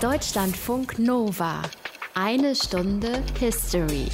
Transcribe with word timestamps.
Deutschlandfunk 0.00 1.00
Nova. 1.00 1.60
Eine 2.14 2.54
Stunde 2.54 3.20
History. 3.40 4.06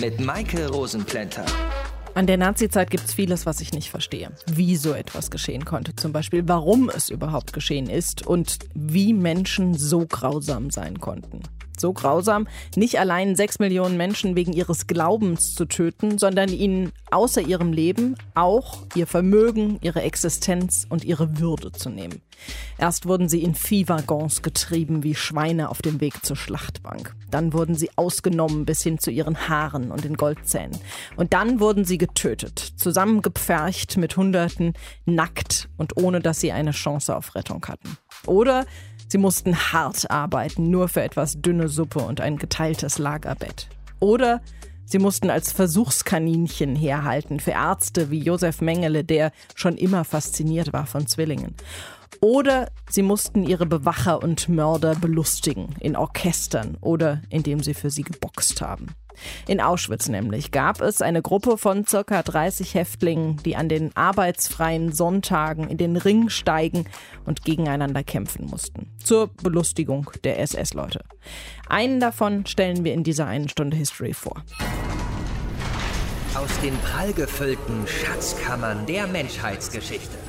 Mit 0.00 0.20
Maike 0.20 0.68
Rosenplanter. 0.68 1.44
An 2.14 2.28
der 2.28 2.36
Nazizeit 2.36 2.88
gibt 2.88 3.04
es 3.04 3.14
vieles, 3.14 3.44
was 3.44 3.60
ich 3.60 3.72
nicht 3.72 3.90
verstehe. 3.90 4.30
Wie 4.46 4.76
so 4.76 4.92
etwas 4.92 5.32
geschehen 5.32 5.64
konnte. 5.64 5.96
Zum 5.96 6.12
Beispiel, 6.12 6.46
warum 6.46 6.88
es 6.88 7.10
überhaupt 7.10 7.52
geschehen 7.52 7.90
ist 7.90 8.24
und 8.24 8.60
wie 8.74 9.12
Menschen 9.12 9.74
so 9.74 10.06
grausam 10.06 10.70
sein 10.70 11.00
konnten 11.00 11.42
so 11.84 11.92
grausam, 11.92 12.48
nicht 12.76 12.98
allein 12.98 13.36
sechs 13.36 13.58
Millionen 13.58 13.98
Menschen 13.98 14.36
wegen 14.36 14.54
ihres 14.54 14.86
Glaubens 14.86 15.54
zu 15.54 15.66
töten, 15.66 16.16
sondern 16.16 16.48
ihnen 16.48 16.92
außer 17.10 17.42
ihrem 17.42 17.74
Leben 17.74 18.16
auch 18.34 18.78
ihr 18.94 19.06
Vermögen, 19.06 19.78
ihre 19.82 20.00
Existenz 20.00 20.86
und 20.88 21.04
ihre 21.04 21.40
Würde 21.40 21.72
zu 21.72 21.90
nehmen. 21.90 22.22
Erst 22.78 23.04
wurden 23.06 23.28
sie 23.28 23.42
in 23.42 23.54
Viehwaggons 23.54 24.40
getrieben 24.40 25.02
wie 25.02 25.14
Schweine 25.14 25.68
auf 25.68 25.82
dem 25.82 26.00
Weg 26.00 26.24
zur 26.24 26.36
Schlachtbank. 26.36 27.14
Dann 27.30 27.52
wurden 27.52 27.74
sie 27.74 27.90
ausgenommen 27.96 28.64
bis 28.64 28.82
hin 28.82 28.98
zu 28.98 29.10
ihren 29.10 29.46
Haaren 29.46 29.90
und 29.90 30.04
den 30.04 30.16
Goldzähnen. 30.16 30.78
Und 31.16 31.34
dann 31.34 31.60
wurden 31.60 31.84
sie 31.84 31.98
getötet, 31.98 32.58
zusammengepfercht 32.76 33.98
mit 33.98 34.16
Hunderten, 34.16 34.72
nackt 35.04 35.68
und 35.76 35.98
ohne 35.98 36.20
dass 36.20 36.40
sie 36.40 36.52
eine 36.52 36.70
Chance 36.70 37.14
auf 37.14 37.34
Rettung 37.34 37.62
hatten. 37.66 37.98
Oder 38.26 38.64
Sie 39.14 39.18
mussten 39.18 39.54
hart 39.72 40.10
arbeiten, 40.10 40.70
nur 40.70 40.88
für 40.88 41.00
etwas 41.00 41.40
dünne 41.40 41.68
Suppe 41.68 42.00
und 42.00 42.20
ein 42.20 42.36
geteiltes 42.36 42.98
Lagerbett. 42.98 43.68
Oder 44.00 44.40
sie 44.86 44.98
mussten 44.98 45.30
als 45.30 45.52
Versuchskaninchen 45.52 46.74
herhalten 46.74 47.38
für 47.38 47.52
Ärzte 47.52 48.10
wie 48.10 48.18
Josef 48.18 48.60
Mengele, 48.60 49.04
der 49.04 49.30
schon 49.54 49.76
immer 49.76 50.04
fasziniert 50.04 50.72
war 50.72 50.86
von 50.86 51.06
Zwillingen. 51.06 51.54
Oder 52.20 52.70
sie 52.88 53.02
mussten 53.02 53.44
ihre 53.44 53.66
Bewacher 53.66 54.22
und 54.22 54.48
Mörder 54.48 54.94
belustigen 54.94 55.74
in 55.80 55.96
Orchestern 55.96 56.76
oder 56.80 57.22
indem 57.28 57.62
sie 57.62 57.74
für 57.74 57.90
sie 57.90 58.02
geboxt 58.02 58.60
haben. 58.60 58.94
In 59.46 59.60
Auschwitz 59.60 60.08
nämlich 60.08 60.50
gab 60.50 60.80
es 60.80 61.02
eine 61.02 61.22
Gruppe 61.22 61.58
von 61.58 61.86
circa 61.86 62.22
30 62.22 62.74
Häftlingen, 62.74 63.36
die 63.44 63.56
an 63.56 63.68
den 63.68 63.96
arbeitsfreien 63.96 64.92
Sonntagen 64.92 65.68
in 65.68 65.78
den 65.78 65.96
Ring 65.96 66.28
steigen 66.28 66.86
und 67.24 67.44
gegeneinander 67.44 68.02
kämpfen 68.02 68.46
mussten. 68.46 68.90
Zur 69.02 69.28
Belustigung 69.28 70.10
der 70.24 70.40
SS-Leute. 70.40 71.04
Einen 71.68 72.00
davon 72.00 72.46
stellen 72.46 72.84
wir 72.84 72.94
in 72.94 73.04
dieser 73.04 73.26
einen 73.26 73.48
Stunde 73.48 73.76
History 73.76 74.14
vor. 74.14 74.42
Aus 76.34 76.60
den 76.60 76.76
prallgefüllten 76.78 77.86
Schatzkammern 77.86 78.86
der 78.86 79.06
Menschheitsgeschichte. 79.06 80.23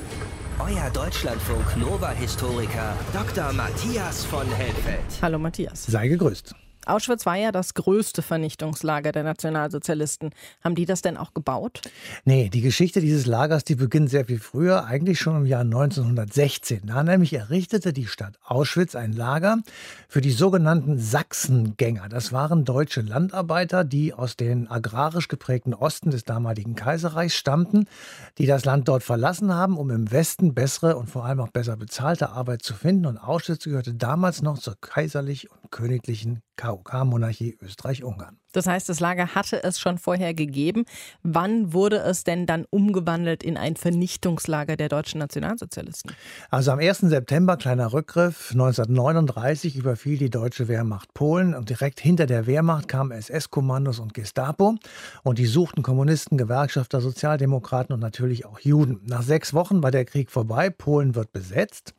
Euer 0.60 0.90
Deutschlandfunk 0.94 1.76
Nova-Historiker 1.76 2.96
Dr. 3.12 3.52
Matthias 3.52 4.24
von 4.24 4.48
Helfeld. 4.48 5.04
Hallo 5.22 5.38
Matthias. 5.38 5.86
Sei 5.86 6.08
gegrüßt. 6.08 6.56
Auschwitz 6.86 7.26
war 7.26 7.36
ja 7.36 7.52
das 7.52 7.74
größte 7.74 8.22
Vernichtungslager 8.22 9.12
der 9.12 9.24
Nationalsozialisten. 9.24 10.32
Haben 10.64 10.76
die 10.76 10.86
das 10.86 11.02
denn 11.02 11.18
auch 11.18 11.34
gebaut? 11.34 11.82
Nee, 12.24 12.50
die 12.50 12.62
Geschichte 12.62 13.02
dieses 13.02 13.26
Lagers, 13.26 13.64
die 13.64 13.76
beginnt 13.76 14.10
sehr 14.10 14.26
viel 14.26 14.40
früher, 14.40 14.86
eigentlich 14.86 15.20
schon 15.20 15.36
im 15.38 15.46
Jahr 15.46 15.62
1916. 15.62 16.84
Da 16.86 17.04
nämlich 17.04 17.34
errichtete 17.34 17.94
die 17.94 18.08
Stadt 18.08 18.38
Auschwitz 18.44 18.96
ein 18.96 19.14
Lager 19.14 19.58
für 20.08 20.22
die 20.22 20.32
sogenannten 20.32 21.00
Sachsengänger. 21.00 22.10
Das 22.10 22.32
waren 22.32 22.66
deutsche 22.66 23.02
Landarbeiter, 23.02 23.84
die 23.84 24.14
aus 24.14 24.36
den 24.36 24.70
agrarisch 24.70 25.28
geprägten 25.28 25.74
Osten 25.74 26.12
des 26.12 26.24
damaligen 26.24 26.76
Kaiserreichs 26.76 27.36
stammten, 27.36 27.88
die 28.38 28.46
das 28.46 28.66
Land 28.66 28.88
dort 28.88 29.04
verlassen 29.04 29.54
haben, 29.54 29.78
um 29.78 29.90
im 29.90 30.12
Westen 30.12 30.54
bessere 30.54 30.98
und 30.98 31.10
vor 31.10 31.26
allem 31.26 31.40
auch 31.40 31.50
besser 31.50 31.78
bezahlte 31.78 32.30
Arbeit 32.30 32.62
zu 32.62 32.74
finden. 32.74 33.06
Und 33.06 33.18
Auschwitz 33.18 33.64
gehörte 33.66 33.94
damals 33.94 34.42
noch 34.42 34.58
zur 34.58 34.76
kaiserlich 34.80 35.52
und 35.52 35.65
königlichen 35.76 36.42
KUK-Monarchie 36.56 37.58
Österreich-Ungarn. 37.60 38.40
Das 38.56 38.68
heißt, 38.68 38.88
das 38.88 39.00
Lager 39.00 39.36
hatte 39.36 39.64
es 39.64 39.80
schon 39.80 39.98
vorher 39.98 40.34
gegeben. 40.34 40.86
Wann 41.24 41.74
wurde 41.74 41.98
es 41.98 42.24
denn 42.24 42.46
dann 42.46 42.66
umgewandelt 42.70 43.44
in 43.44 43.58
ein 43.58 43.76
Vernichtungslager 43.76 44.78
der 44.78 44.90
deutschen 44.90 45.20
Nationalsozialisten? 45.20 46.12
Also 46.50 46.72
am 46.72 46.80
1. 46.80 47.00
September, 47.00 47.58
kleiner 47.58 47.92
Rückgriff, 47.92 48.52
1939 48.52 49.76
überfiel 49.76 50.18
die 50.18 50.30
deutsche 50.30 50.68
Wehrmacht 50.68 51.14
Polen 51.14 51.54
und 51.54 51.70
direkt 51.70 52.00
hinter 52.00 52.26
der 52.26 52.48
Wehrmacht 52.48 52.88
kamen 52.88 53.12
SS-Kommandos 53.12 54.00
und 54.00 54.14
Gestapo 54.14 54.76
und 55.24 55.38
die 55.38 55.46
suchten 55.46 55.84
Kommunisten, 55.84 56.38
Gewerkschafter, 56.38 57.02
Sozialdemokraten 57.02 57.94
und 57.94 58.00
natürlich 58.00 58.46
auch 58.46 58.60
Juden. 58.60 59.02
Nach 59.06 59.22
sechs 59.22 59.54
Wochen 59.54 59.84
war 59.84 59.92
der 59.92 60.06
Krieg 60.06 60.32
vorbei, 60.32 60.70
Polen 60.70 61.16
wird 61.16 61.34
besetzt. 61.34 61.94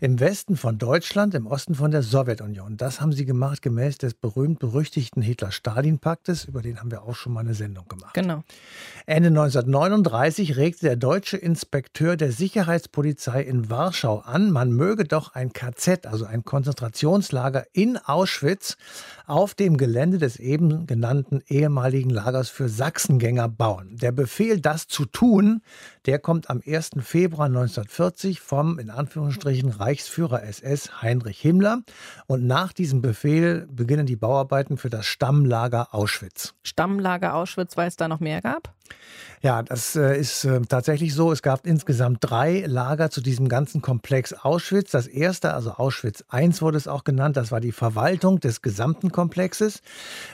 Im 0.00 0.20
Westen 0.20 0.56
von 0.56 0.78
Deutschland, 0.78 1.34
im 1.34 1.46
Osten 1.46 1.74
von 1.74 1.90
der 1.90 2.02
Sowjetunion. 2.02 2.76
Das 2.76 3.00
haben 3.00 3.12
sie 3.12 3.26
gemacht 3.26 3.60
gemäß 3.60 3.98
des 3.98 4.14
berühmt-berüchtigten 4.14 5.22
Hitler-Stalin 5.22 5.97
Paktes, 5.98 6.44
über 6.44 6.62
den 6.62 6.80
haben 6.80 6.90
wir 6.90 7.02
auch 7.02 7.14
schon 7.14 7.32
mal 7.32 7.40
eine 7.40 7.54
Sendung 7.54 7.86
gemacht. 7.88 8.14
Genau. 8.14 8.42
Ende 9.06 9.28
1939 9.28 10.56
regte 10.56 10.86
der 10.86 10.96
deutsche 10.96 11.36
Inspekteur 11.36 12.16
der 12.16 12.32
Sicherheitspolizei 12.32 13.42
in 13.42 13.70
Warschau 13.70 14.18
an, 14.18 14.50
man 14.50 14.72
möge 14.72 15.04
doch 15.04 15.34
ein 15.34 15.52
KZ, 15.52 16.06
also 16.06 16.24
ein 16.24 16.44
Konzentrationslager 16.44 17.66
in 17.72 17.96
Auschwitz, 17.96 18.76
auf 19.26 19.54
dem 19.54 19.76
Gelände 19.76 20.18
des 20.18 20.38
eben 20.38 20.86
genannten 20.86 21.42
ehemaligen 21.48 22.10
Lagers 22.10 22.48
für 22.48 22.68
Sachsengänger 22.68 23.48
bauen. 23.48 23.96
Der 23.96 24.12
Befehl, 24.12 24.60
das 24.60 24.88
zu 24.88 25.04
tun, 25.04 25.60
der 26.08 26.18
kommt 26.18 26.48
am 26.48 26.62
1. 26.66 26.92
Februar 27.00 27.48
1940 27.48 28.40
vom 28.40 28.78
in 28.78 28.88
Anführungsstrichen 28.88 29.68
Reichsführer 29.68 30.42
SS 30.42 31.02
Heinrich 31.02 31.38
Himmler. 31.38 31.82
Und 32.26 32.46
nach 32.46 32.72
diesem 32.72 33.02
Befehl 33.02 33.68
beginnen 33.70 34.06
die 34.06 34.16
Bauarbeiten 34.16 34.78
für 34.78 34.88
das 34.88 35.04
Stammlager 35.04 35.94
Auschwitz. 35.94 36.54
Stammlager 36.62 37.34
Auschwitz, 37.34 37.76
weil 37.76 37.88
es 37.88 37.96
da 37.96 38.08
noch 38.08 38.20
mehr 38.20 38.40
gab? 38.40 38.74
Ja, 39.40 39.62
das 39.62 39.94
äh, 39.94 40.18
ist 40.18 40.44
äh, 40.44 40.60
tatsächlich 40.62 41.14
so. 41.14 41.30
Es 41.30 41.42
gab 41.42 41.64
insgesamt 41.64 42.18
drei 42.20 42.64
Lager 42.66 43.08
zu 43.08 43.20
diesem 43.20 43.48
ganzen 43.48 43.80
Komplex 43.80 44.32
Auschwitz. 44.32 44.90
Das 44.90 45.06
erste, 45.06 45.54
also 45.54 45.72
Auschwitz 45.72 46.24
I 46.32 46.50
wurde 46.60 46.76
es 46.76 46.88
auch 46.88 47.04
genannt, 47.04 47.36
das 47.36 47.52
war 47.52 47.60
die 47.60 47.70
Verwaltung 47.70 48.40
des 48.40 48.62
gesamten 48.62 49.12
Komplexes. 49.12 49.82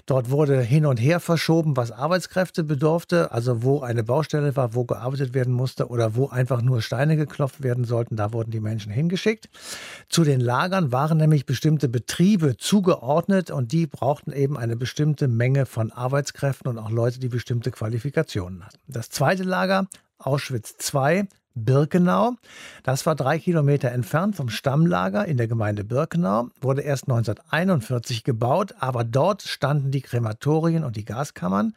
Dort 0.06 0.30
wurde 0.30 0.60
hin 0.62 0.86
und 0.86 0.96
her 0.96 1.20
verschoben, 1.20 1.76
was 1.76 1.92
Arbeitskräfte 1.92 2.64
bedurfte, 2.64 3.30
also 3.30 3.62
wo 3.62 3.80
eine 3.80 4.04
Baustelle 4.04 4.56
war, 4.56 4.74
wo 4.74 4.84
gearbeitet 4.84 5.34
werden 5.34 5.52
musste 5.52 5.88
oder 5.88 6.14
wo 6.14 6.28
einfach 6.28 6.62
nur 6.62 6.80
Steine 6.80 7.16
geklopft 7.16 7.62
werden 7.62 7.84
sollten. 7.84 8.16
Da 8.16 8.32
wurden 8.32 8.52
die 8.52 8.60
Menschen 8.60 8.90
hingeschickt. 8.90 9.50
Zu 10.08 10.24
den 10.24 10.40
Lagern 10.40 10.92
waren 10.92 11.18
nämlich 11.18 11.44
bestimmte 11.44 11.90
Betriebe 11.90 12.56
zugeordnet 12.56 13.50
und 13.50 13.72
die 13.72 13.86
brauchten 13.86 14.32
eben 14.32 14.56
eine 14.56 14.76
bestimmte 14.76 15.28
Menge 15.28 15.66
von 15.66 15.92
Arbeitskräften 15.92 16.70
und 16.70 16.78
auch 16.78 16.90
Leute, 16.90 17.18
die 17.20 17.28
bestimmte 17.28 17.70
Qualifikationen 17.70 18.43
hatten. 18.46 18.78
Das 18.86 19.10
zweite 19.10 19.42
Lager, 19.42 19.86
Auschwitz 20.18 20.74
II, 20.92 21.26
Birkenau. 21.54 22.32
Das 22.82 23.06
war 23.06 23.14
drei 23.14 23.38
Kilometer 23.38 23.92
entfernt 23.92 24.34
vom 24.34 24.48
Stammlager 24.48 25.24
in 25.24 25.36
der 25.36 25.46
Gemeinde 25.46 25.84
Birkenau, 25.84 26.48
wurde 26.60 26.82
erst 26.82 27.04
1941 27.04 28.24
gebaut, 28.24 28.74
aber 28.80 29.04
dort 29.04 29.42
standen 29.42 29.92
die 29.92 30.00
Krematorien 30.00 30.82
und 30.84 30.96
die 30.96 31.04
Gaskammern. 31.04 31.74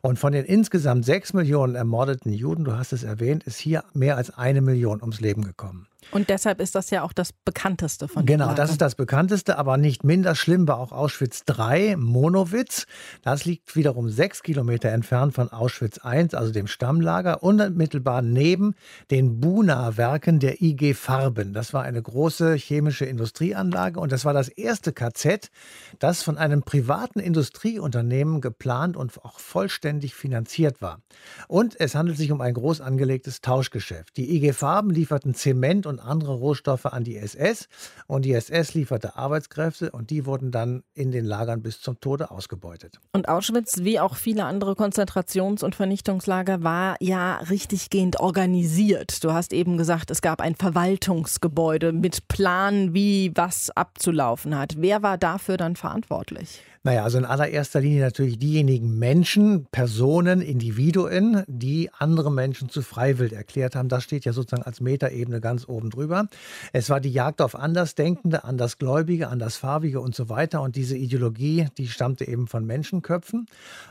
Und 0.00 0.18
von 0.18 0.32
den 0.32 0.46
insgesamt 0.46 1.04
sechs 1.04 1.34
Millionen 1.34 1.74
ermordeten 1.74 2.32
Juden, 2.32 2.64
du 2.64 2.76
hast 2.76 2.92
es 2.92 3.02
erwähnt, 3.02 3.44
ist 3.44 3.58
hier 3.58 3.84
mehr 3.92 4.16
als 4.16 4.30
eine 4.30 4.62
Million 4.62 5.02
ums 5.02 5.20
Leben 5.20 5.44
gekommen. 5.44 5.86
Und 6.10 6.30
deshalb 6.30 6.60
ist 6.60 6.74
das 6.74 6.90
ja 6.90 7.02
auch 7.02 7.12
das 7.12 7.32
bekannteste 7.32 8.08
von 8.08 8.24
Genau, 8.24 8.54
das 8.54 8.70
ist 8.70 8.80
das 8.80 8.94
bekannteste, 8.94 9.58
aber 9.58 9.76
nicht 9.76 10.04
minder 10.04 10.34
schlimm 10.34 10.66
war 10.66 10.78
auch 10.78 10.92
Auschwitz 10.92 11.42
III, 11.48 11.96
Monowitz. 11.96 12.86
Das 13.22 13.44
liegt 13.44 13.74
wiederum 13.76 14.08
sechs 14.08 14.42
Kilometer 14.42 14.90
entfernt 14.90 15.34
von 15.34 15.50
Auschwitz 15.50 15.98
I, 16.04 16.28
also 16.32 16.52
dem 16.52 16.66
Stammlager, 16.66 17.42
unmittelbar 17.42 18.22
neben 18.22 18.74
den 19.10 19.40
Buna-Werken 19.40 20.38
der 20.38 20.62
IG 20.62 20.94
Farben. 20.94 21.52
Das 21.52 21.74
war 21.74 21.82
eine 21.82 22.00
große 22.00 22.54
chemische 22.54 23.04
Industrieanlage 23.04 24.00
und 24.00 24.12
das 24.12 24.24
war 24.24 24.32
das 24.32 24.48
erste 24.48 24.92
KZ, 24.92 25.50
das 25.98 26.22
von 26.22 26.38
einem 26.38 26.62
privaten 26.62 27.18
Industrieunternehmen 27.20 28.40
geplant 28.40 28.96
und 28.96 29.12
auch 29.24 29.40
vollständig 29.40 30.14
finanziert 30.14 30.80
war. 30.80 31.00
Und 31.48 31.78
es 31.80 31.94
handelt 31.94 32.16
sich 32.16 32.30
um 32.30 32.40
ein 32.40 32.54
groß 32.54 32.80
angelegtes 32.80 33.40
Tauschgeschäft. 33.40 34.16
Die 34.16 34.36
IG 34.36 34.52
Farben 34.52 34.90
lieferten 34.90 35.34
Zement 35.34 35.87
und 35.88 35.98
andere 35.98 36.34
Rohstoffe 36.34 36.86
an 36.86 37.04
die 37.04 37.16
SS 37.16 37.68
und 38.06 38.24
die 38.24 38.32
SS 38.32 38.74
lieferte 38.74 39.16
Arbeitskräfte 39.16 39.90
und 39.90 40.10
die 40.10 40.26
wurden 40.26 40.50
dann 40.50 40.82
in 40.94 41.10
den 41.10 41.24
Lagern 41.24 41.62
bis 41.62 41.80
zum 41.80 42.00
Tode 42.00 42.30
ausgebeutet. 42.30 43.00
Und 43.12 43.28
Auschwitz, 43.28 43.78
wie 43.80 43.98
auch 43.98 44.14
viele 44.14 44.44
andere 44.44 44.72
Konzentrations- 44.72 45.64
und 45.64 45.74
Vernichtungslager, 45.74 46.62
war 46.62 46.96
ja 47.00 47.36
richtiggehend 47.50 48.20
organisiert. 48.20 49.24
Du 49.24 49.32
hast 49.32 49.52
eben 49.52 49.76
gesagt, 49.78 50.10
es 50.10 50.22
gab 50.22 50.40
ein 50.40 50.54
Verwaltungsgebäude 50.54 51.92
mit 51.92 52.28
Plan, 52.28 52.94
wie 52.94 53.32
was 53.34 53.70
abzulaufen 53.70 54.56
hat. 54.56 54.74
Wer 54.76 55.02
war 55.02 55.18
dafür 55.18 55.56
dann 55.56 55.76
verantwortlich? 55.76 56.60
Naja, 56.88 57.04
also 57.04 57.18
in 57.18 57.26
allererster 57.26 57.82
Linie 57.82 58.00
natürlich 58.00 58.38
diejenigen 58.38 58.98
Menschen, 58.98 59.66
Personen, 59.70 60.40
Individuen, 60.40 61.44
die 61.46 61.90
andere 61.92 62.32
Menschen 62.32 62.70
zu 62.70 62.80
freiwillig 62.80 63.34
erklärt 63.34 63.76
haben. 63.76 63.90
Das 63.90 64.04
steht 64.04 64.24
ja 64.24 64.32
sozusagen 64.32 64.62
als 64.62 64.80
Metaebene 64.80 65.42
ganz 65.42 65.68
oben 65.68 65.90
drüber. 65.90 66.28
Es 66.72 66.88
war 66.88 67.00
die 67.00 67.12
Jagd 67.12 67.42
auf 67.42 67.56
Andersdenkende, 67.56 68.42
Andersgläubige, 68.42 69.28
Andersfarbige 69.28 70.00
und 70.00 70.14
so 70.14 70.30
weiter. 70.30 70.62
Und 70.62 70.76
diese 70.76 70.96
Ideologie, 70.96 71.66
die 71.76 71.88
stammte 71.88 72.26
eben 72.26 72.46
von 72.46 72.64
Menschenköpfen. 72.64 73.48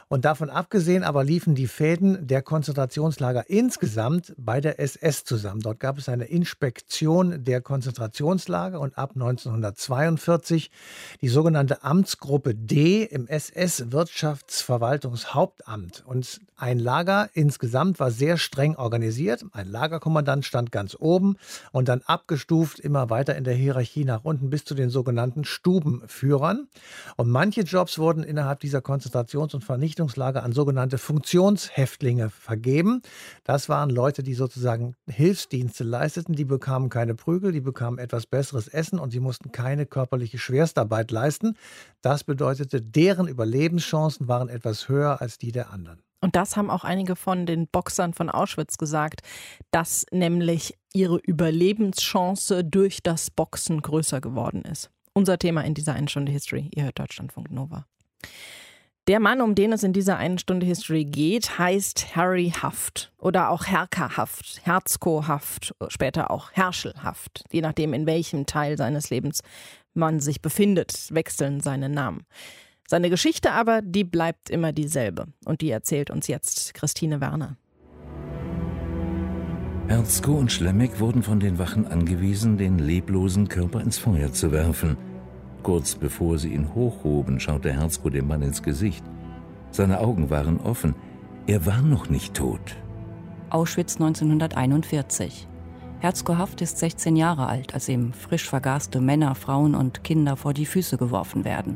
Und 0.07 0.25
davon 0.25 0.49
abgesehen 0.49 1.03
aber 1.03 1.23
liefen 1.23 1.53
die 1.53 1.67
Fäden 1.67 2.25
der 2.25 2.41
Konzentrationslager 2.41 3.47
insgesamt 3.47 4.33
bei 4.39 4.59
der 4.59 4.79
SS 4.79 5.23
zusammen. 5.23 5.61
Dort 5.61 5.79
gab 5.79 5.99
es 5.99 6.09
eine 6.09 6.25
Inspektion 6.25 7.43
der 7.43 7.61
Konzentrationslager 7.61 8.79
und 8.79 8.97
ab 8.97 9.11
1942 9.13 10.71
die 11.21 11.27
sogenannte 11.27 11.83
Amtsgruppe 11.83 12.55
D 12.55 12.86
im 12.95 13.27
SS-Wirtschaftsverwaltungshauptamt. 13.27 16.03
Und 16.05 16.41
ein 16.59 16.79
Lager 16.79 17.29
insgesamt 17.33 17.99
war 17.99 18.09
sehr 18.09 18.37
streng 18.37 18.75
organisiert. 18.75 19.45
Ein 19.51 19.69
Lagerkommandant 19.69 20.43
stand 20.43 20.71
ganz 20.71 20.97
oben 20.99 21.37
und 21.71 21.87
dann 21.87 22.01
abgestuft 22.01 22.79
immer 22.79 23.11
weiter 23.11 23.35
in 23.35 23.43
der 23.43 23.53
Hierarchie 23.53 24.05
nach 24.05 24.23
unten 24.23 24.49
bis 24.49 24.65
zu 24.65 24.73
den 24.73 24.89
sogenannten 24.89 25.43
Stubenführern. 25.43 26.67
Und 27.15 27.29
manche 27.29 27.61
Jobs 27.61 27.99
wurden 27.99 28.23
innerhalb 28.23 28.59
dieser 28.61 28.79
Konzentrations- 28.79 29.53
und 29.53 29.63
Vernichtungslager 29.63 30.41
an 30.41 30.51
sogenannte 30.51 30.97
Funktionshäftlinge 30.97 32.31
vergeben. 32.31 33.03
Das 33.43 33.69
waren 33.69 33.91
Leute, 33.91 34.23
die 34.23 34.33
sozusagen 34.33 34.95
Hilfsdienste 35.07 35.83
leisteten. 35.83 36.33
Die 36.33 36.45
bekamen 36.45 36.89
keine 36.89 37.13
Prügel, 37.13 37.51
die 37.51 37.61
bekamen 37.61 37.99
etwas 37.99 38.25
besseres 38.25 38.67
Essen 38.67 38.97
und 38.97 39.11
sie 39.11 39.19
mussten 39.19 39.51
keine 39.51 39.85
körperliche 39.85 40.39
Schwerstarbeit 40.39 41.11
leisten. 41.11 41.55
Das 42.01 42.23
bedeutete, 42.23 42.76
deren 42.81 43.27
Überlebenschancen 43.27 44.27
waren 44.27 44.49
etwas 44.49 44.89
höher 44.89 45.21
als 45.21 45.37
die 45.37 45.51
der 45.51 45.71
anderen. 45.71 46.01
Und 46.19 46.35
das 46.35 46.57
haben 46.57 46.69
auch 46.69 46.83
einige 46.83 47.15
von 47.15 47.45
den 47.45 47.67
Boxern 47.67 48.13
von 48.13 48.29
Auschwitz 48.29 48.77
gesagt, 48.77 49.21
dass 49.71 50.05
nämlich 50.11 50.75
ihre 50.93 51.17
Überlebenschance 51.17 52.63
durch 52.63 53.03
das 53.03 53.29
Boxen 53.29 53.81
größer 53.81 54.19
geworden 54.19 54.63
ist. 54.63 54.89
Unser 55.13 55.37
Thema 55.37 55.61
in 55.61 55.73
dieser 55.73 55.93
einen 55.93 56.07
Stunde 56.07 56.31
History. 56.31 56.69
Ihr 56.73 56.85
hört 56.85 56.99
Deutschlandfunk 56.99 57.51
Nova. 57.51 57.85
Der 59.07 59.21
Mann, 59.21 59.39
um 59.39 59.55
den 59.55 59.71
es 59.71 59.83
in 59.83 59.93
dieser 59.93 60.17
einen 60.17 60.37
Stunde 60.37 60.65
History 60.65 61.05
geht, 61.05 61.57
heißt 61.57 62.15
Harry 62.17 62.51
Haft 62.61 63.13
oder 63.17 63.51
auch 63.51 63.65
Herker 63.65 64.17
Haft, 64.17 64.65
Herzko 64.65 65.27
Haft, 65.27 65.73
später 65.87 66.29
auch 66.29 66.51
Herschel 66.51 66.93
Haft. 67.01 67.45
Je 67.51 67.61
nachdem, 67.61 67.93
in 67.93 68.05
welchem 68.05 68.45
Teil 68.45 68.77
seines 68.77 69.09
Lebens 69.09 69.39
man 69.93 70.19
sich 70.19 70.41
befindet, 70.41 71.07
wechseln 71.09 71.61
seine 71.61 71.87
Namen. 71.87 72.25
Seine 72.89 73.09
Geschichte 73.09 73.51
aber, 73.51 73.81
die 73.81 74.05
bleibt 74.05 74.49
immer 74.49 74.71
dieselbe. 74.71 75.25
Und 75.43 75.59
die 75.59 75.69
erzählt 75.69 76.09
uns 76.09 76.27
jetzt 76.27 76.73
Christine 76.73 77.19
Werner. 77.19 77.57
Herzko 79.89 80.33
und 80.33 80.51
Schlemmek 80.53 81.01
wurden 81.01 81.21
von 81.21 81.41
den 81.41 81.59
Wachen 81.59 81.85
angewiesen, 81.85 82.57
den 82.57 82.79
leblosen 82.79 83.49
Körper 83.49 83.81
ins 83.81 83.97
Feuer 83.97 84.31
zu 84.31 84.53
werfen. 84.53 84.95
Kurz 85.63 85.95
bevor 85.95 86.37
sie 86.37 86.53
ihn 86.53 86.73
hochhoben, 86.73 87.41
schaute 87.41 87.73
Herzko 87.73 88.09
dem 88.09 88.27
Mann 88.27 88.41
ins 88.41 88.63
Gesicht. 88.63 89.03
Seine 89.71 89.99
Augen 89.99 90.29
waren 90.29 90.59
offen. 90.61 90.95
Er 91.45 91.65
war 91.65 91.81
noch 91.81 92.09
nicht 92.09 92.33
tot. 92.33 92.77
Auschwitz 93.49 93.95
1941. 93.95 95.45
Herzko 95.99 96.37
Haft 96.37 96.61
ist 96.61 96.77
16 96.77 97.17
Jahre 97.17 97.47
alt, 97.47 97.73
als 97.73 97.89
ihm 97.89 98.13
frisch 98.13 98.47
vergaste 98.47 99.01
Männer, 99.01 99.35
Frauen 99.35 99.75
und 99.75 100.05
Kinder 100.05 100.37
vor 100.37 100.53
die 100.53 100.65
Füße 100.65 100.97
geworfen 100.97 101.43
werden. 101.43 101.75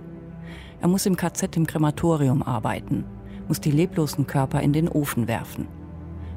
Er 0.82 0.88
muss 0.88 1.06
im 1.06 1.16
KZ 1.16 1.56
im 1.58 1.68
Krematorium 1.68 2.42
arbeiten, 2.42 3.06
muss 3.48 3.62
die 3.62 3.70
leblosen 3.70 4.26
Körper 4.26 4.62
in 4.62 4.74
den 4.74 4.90
Ofen 4.90 5.28
werfen. 5.28 5.68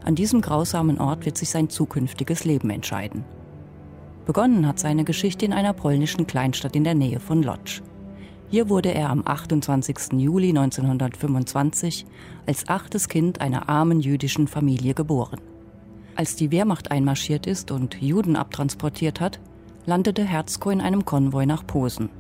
An 0.05 0.14
diesem 0.14 0.43
grausamen 0.43 1.00
Ort 1.00 1.25
wird 1.25 1.38
sich 1.38 1.49
sein 1.49 1.70
zukünftiges 1.70 2.44
Leben 2.44 2.69
entscheiden. 2.69 3.25
Begonnen 4.26 4.67
hat 4.67 4.79
seine 4.79 5.05
Geschichte 5.05 5.46
in 5.46 5.55
einer 5.55 5.73
polnischen 5.73 6.26
Kleinstadt 6.26 6.76
in 6.76 6.85
der 6.85 6.94
Nähe 6.94 7.20
von 7.20 7.43
Lodz. 7.43 7.82
Hier 8.50 8.69
wurde 8.69 8.93
er 8.93 9.08
am 9.08 9.23
28. 9.25 10.12
Juli 10.12 10.50
1925 10.50 12.05
als 12.47 12.69
achtes 12.69 13.08
Kind 13.08 13.40
einer 13.40 13.70
armen 13.70 14.00
jüdischen 14.00 14.47
Familie 14.47 14.93
geboren. 14.93 15.40
Als 16.17 16.37
die 16.37 16.50
Wehrmacht 16.50 16.90
einmarschiert 16.90 17.47
ist 17.47 17.70
und 17.70 18.00
Juden 18.00 18.37
abtransportiert 18.37 19.20
hat, 19.20 19.40
landete 19.87 20.23
Herzko 20.23 20.70
in 20.70 20.82
einem 20.82 21.06
Konvoi 21.06 21.47
nach 21.47 21.67
Posen. 21.67 22.11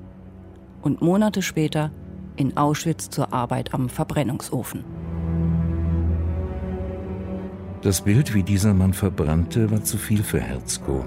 Und 0.82 1.02
Monate 1.02 1.42
später 1.42 1.90
in 2.36 2.56
Auschwitz 2.56 3.10
zur 3.10 3.32
Arbeit 3.32 3.74
am 3.74 3.88
Verbrennungsofen. 3.88 4.84
Das 7.82 8.00
Bild, 8.00 8.32
wie 8.32 8.42
dieser 8.42 8.72
Mann 8.72 8.94
verbrannte, 8.94 9.70
war 9.70 9.84
zu 9.84 9.98
viel 9.98 10.22
für 10.22 10.40
Herzko. 10.40 11.04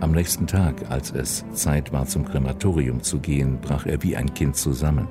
Am 0.00 0.12
nächsten 0.12 0.46
Tag, 0.46 0.90
als 0.90 1.10
es 1.10 1.44
Zeit 1.52 1.92
war, 1.92 2.06
zum 2.06 2.24
Krematorium 2.24 3.02
zu 3.02 3.18
gehen, 3.18 3.58
brach 3.60 3.86
er 3.86 4.02
wie 4.02 4.16
ein 4.16 4.32
Kind 4.34 4.56
zusammen. 4.56 5.08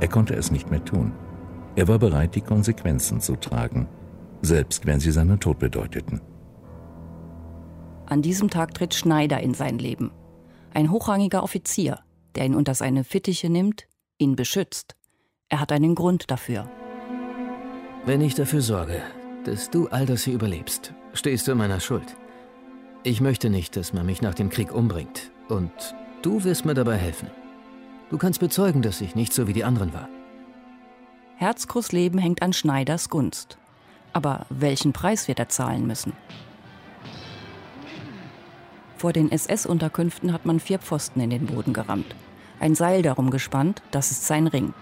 Er 0.00 0.08
konnte 0.08 0.34
es 0.34 0.50
nicht 0.50 0.70
mehr 0.70 0.84
tun. 0.84 1.12
Er 1.76 1.88
war 1.88 1.98
bereit, 1.98 2.34
die 2.34 2.40
Konsequenzen 2.40 3.20
zu 3.20 3.36
tragen, 3.36 3.88
selbst 4.42 4.84
wenn 4.84 5.00
sie 5.00 5.12
seinen 5.12 5.40
Tod 5.40 5.58
bedeuteten. 5.58 6.20
An 8.06 8.20
diesem 8.20 8.50
Tag 8.50 8.74
tritt 8.74 8.94
Schneider 8.94 9.40
in 9.40 9.54
sein 9.54 9.78
Leben. 9.78 10.10
Ein 10.74 10.90
hochrangiger 10.90 11.42
Offizier, 11.42 12.00
der 12.34 12.46
ihn 12.46 12.54
unter 12.54 12.74
seine 12.74 13.04
Fittiche 13.04 13.48
nimmt, 13.48 13.86
ihn 14.22 14.36
beschützt. 14.36 14.94
Er 15.48 15.60
hat 15.60 15.72
einen 15.72 15.94
Grund 15.94 16.30
dafür. 16.30 16.70
Wenn 18.06 18.20
ich 18.20 18.34
dafür 18.34 18.62
sorge, 18.62 19.02
dass 19.44 19.68
du 19.68 19.88
all 19.88 20.06
das 20.06 20.22
hier 20.22 20.34
überlebst, 20.34 20.94
stehst 21.12 21.46
du 21.46 21.52
in 21.52 21.58
meiner 21.58 21.80
Schuld. 21.80 22.16
Ich 23.02 23.20
möchte 23.20 23.50
nicht, 23.50 23.76
dass 23.76 23.92
man 23.92 24.06
mich 24.06 24.22
nach 24.22 24.34
dem 24.34 24.48
Krieg 24.48 24.72
umbringt. 24.72 25.30
Und 25.48 25.72
du 26.22 26.44
wirst 26.44 26.64
mir 26.64 26.74
dabei 26.74 26.96
helfen. 26.96 27.30
Du 28.10 28.18
kannst 28.18 28.40
bezeugen, 28.40 28.80
dass 28.82 29.00
ich 29.00 29.14
nicht 29.14 29.32
so 29.32 29.48
wie 29.48 29.52
die 29.52 29.64
anderen 29.64 29.92
war. 29.92 30.08
Herzkos 31.36 31.92
Leben 31.92 32.18
hängt 32.18 32.42
an 32.42 32.52
Schneiders 32.52 33.10
Gunst. 33.10 33.58
Aber 34.12 34.46
welchen 34.50 34.92
Preis 34.92 35.26
wird 35.26 35.40
er 35.40 35.48
zahlen 35.48 35.86
müssen? 35.86 36.12
Vor 38.96 39.12
den 39.12 39.32
SS-Unterkünften 39.32 40.32
hat 40.32 40.46
man 40.46 40.60
vier 40.60 40.78
Pfosten 40.78 41.20
in 41.20 41.30
den 41.30 41.46
Boden 41.46 41.72
gerammt 41.72 42.14
ein 42.62 42.76
Seil 42.76 43.02
darum 43.02 43.30
gespannt, 43.30 43.82
das 43.90 44.12
ist 44.12 44.24
sein 44.24 44.46
Ring. 44.46 44.72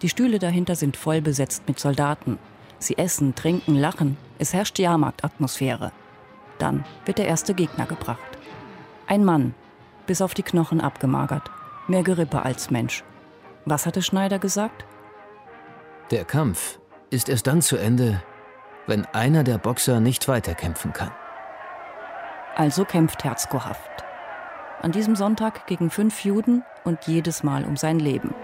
Die 0.00 0.08
Stühle 0.08 0.38
dahinter 0.38 0.74
sind 0.74 0.96
voll 0.96 1.20
besetzt 1.20 1.64
mit 1.68 1.78
Soldaten. 1.78 2.38
Sie 2.78 2.96
essen, 2.96 3.34
trinken, 3.34 3.74
lachen. 3.74 4.16
Es 4.38 4.54
herrscht 4.54 4.78
Jahrmarktatmosphäre. 4.78 5.92
Dann 6.58 6.84
wird 7.04 7.18
der 7.18 7.26
erste 7.26 7.52
Gegner 7.52 7.84
gebracht. 7.84 8.38
Ein 9.06 9.24
Mann, 9.24 9.54
bis 10.06 10.22
auf 10.22 10.32
die 10.32 10.42
Knochen 10.42 10.80
abgemagert, 10.80 11.50
mehr 11.86 12.02
Gerippe 12.02 12.42
als 12.44 12.70
Mensch. 12.70 13.04
Was 13.66 13.84
hatte 13.84 14.00
Schneider 14.00 14.38
gesagt? 14.38 14.86
Der 16.10 16.24
Kampf 16.24 16.80
ist 17.10 17.28
erst 17.28 17.46
dann 17.46 17.60
zu 17.60 17.76
Ende, 17.76 18.22
wenn 18.86 19.04
einer 19.04 19.44
der 19.44 19.58
Boxer 19.58 20.00
nicht 20.00 20.28
weiterkämpfen 20.28 20.94
kann. 20.94 21.12
Also 22.56 22.86
kämpft 22.86 23.22
Herzko 23.22 23.64
Haft. 23.64 24.02
An 24.82 24.90
diesem 24.90 25.14
Sonntag 25.14 25.68
gegen 25.68 25.90
fünf 25.90 26.24
Juden 26.24 26.64
und 26.82 26.98
jedes 27.06 27.44
Mal 27.44 27.64
um 27.64 27.76
sein 27.76 28.00
Leben. 28.00 28.34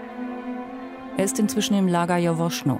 Er 1.17 1.25
ist 1.25 1.37
inzwischen 1.37 1.77
im 1.77 1.89
Lager 1.89 2.15
Jawoschno. 2.15 2.79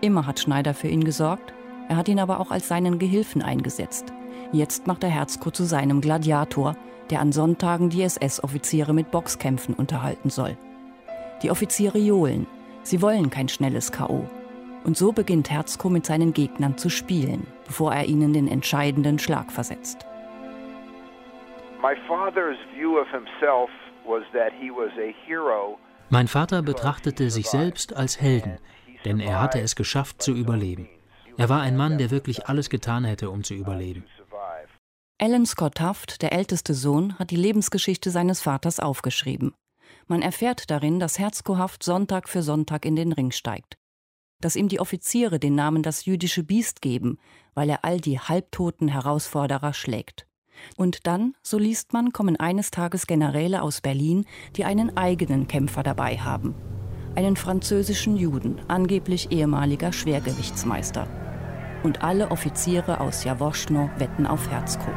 Immer 0.00 0.26
hat 0.26 0.40
Schneider 0.40 0.74
für 0.74 0.88
ihn 0.88 1.04
gesorgt, 1.04 1.54
er 1.88 1.96
hat 1.96 2.08
ihn 2.08 2.18
aber 2.18 2.40
auch 2.40 2.50
als 2.50 2.66
seinen 2.66 2.98
Gehilfen 2.98 3.42
eingesetzt. 3.42 4.12
Jetzt 4.50 4.88
macht 4.88 5.04
er 5.04 5.10
Herzko 5.10 5.52
zu 5.52 5.62
seinem 5.62 6.00
Gladiator, 6.00 6.76
der 7.10 7.20
an 7.20 7.30
Sonntagen 7.30 7.90
die 7.90 8.02
SS-Offiziere 8.02 8.92
mit 8.92 9.12
Boxkämpfen 9.12 9.76
unterhalten 9.76 10.28
soll. 10.28 10.56
Die 11.44 11.52
Offiziere 11.52 11.98
johlen, 11.98 12.48
sie 12.82 13.02
wollen 13.02 13.30
kein 13.30 13.48
schnelles 13.48 13.92
K.O. 13.92 14.28
Und 14.82 14.96
so 14.96 15.12
beginnt 15.12 15.48
Herzko 15.48 15.90
mit 15.90 16.06
seinen 16.06 16.32
Gegnern 16.32 16.76
zu 16.76 16.88
spielen, 16.88 17.46
bevor 17.66 17.94
er 17.94 18.06
ihnen 18.06 18.32
den 18.32 18.48
entscheidenden 18.48 19.20
Schlag 19.20 19.52
versetzt. 19.52 20.06
Mein 26.08 26.28
Vater 26.28 26.62
betrachtete 26.62 27.30
sich 27.30 27.48
selbst 27.48 27.96
als 27.96 28.20
Helden, 28.20 28.58
denn 29.04 29.20
er 29.20 29.40
hatte 29.40 29.60
es 29.60 29.76
geschafft 29.76 30.20
zu 30.20 30.32
überleben. 30.32 30.88
Er 31.36 31.48
war 31.48 31.60
ein 31.60 31.76
Mann, 31.76 31.98
der 31.98 32.10
wirklich 32.10 32.48
alles 32.48 32.70
getan 32.70 33.04
hätte, 33.04 33.30
um 33.30 33.44
zu 33.44 33.54
überleben. 33.54 34.04
Alan 35.20 35.46
Scott 35.46 35.80
Haft, 35.80 36.22
der 36.22 36.32
älteste 36.32 36.74
Sohn, 36.74 37.18
hat 37.20 37.30
die 37.30 37.36
Lebensgeschichte 37.36 38.10
seines 38.10 38.42
Vaters 38.42 38.80
aufgeschrieben. 38.80 39.54
Man 40.08 40.22
erfährt 40.22 40.70
darin, 40.72 40.98
dass 40.98 41.20
Herzko 41.20 41.56
Haft 41.56 41.84
Sonntag 41.84 42.28
für 42.28 42.42
Sonntag 42.42 42.84
in 42.84 42.96
den 42.96 43.12
Ring 43.12 43.30
steigt. 43.30 43.76
Dass 44.40 44.56
ihm 44.56 44.68
die 44.68 44.80
Offiziere 44.80 45.38
den 45.38 45.54
Namen 45.54 45.82
das 45.82 46.04
jüdische 46.04 46.42
Biest 46.42 46.82
geben, 46.82 47.18
weil 47.54 47.70
er 47.70 47.84
all 47.84 48.00
die 48.00 48.18
halbtoten 48.18 48.88
Herausforderer 48.88 49.72
schlägt. 49.72 50.25
Und 50.76 51.06
dann, 51.06 51.34
so 51.42 51.58
liest 51.58 51.92
man, 51.92 52.12
kommen 52.12 52.36
eines 52.36 52.70
Tages 52.70 53.06
Generäle 53.06 53.62
aus 53.62 53.80
Berlin, 53.80 54.24
die 54.56 54.64
einen 54.64 54.96
eigenen 54.96 55.48
Kämpfer 55.48 55.82
dabei 55.82 56.16
haben. 56.18 56.54
Einen 57.14 57.36
französischen 57.36 58.16
Juden, 58.16 58.60
angeblich 58.68 59.32
ehemaliger 59.32 59.92
Schwergewichtsmeister. 59.92 61.08
Und 61.82 62.02
alle 62.02 62.30
Offiziere 62.30 63.00
aus 63.00 63.24
Jawoschno 63.24 63.90
wetten 63.98 64.26
auf 64.26 64.50
Herzko. 64.50 64.90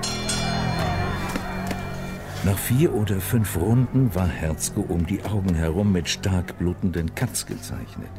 Nach 2.46 2.58
vier 2.58 2.94
oder 2.94 3.20
fünf 3.20 3.58
Runden 3.58 4.16
war 4.16 4.28
Herzko 4.28 4.86
um 4.88 5.06
die 5.06 5.22
Augen 5.24 5.56
herum 5.56 5.92
mit 5.92 6.08
stark 6.08 6.58
blutenden 6.58 7.14
Katz 7.14 7.46
gezeichnet. 7.46 8.10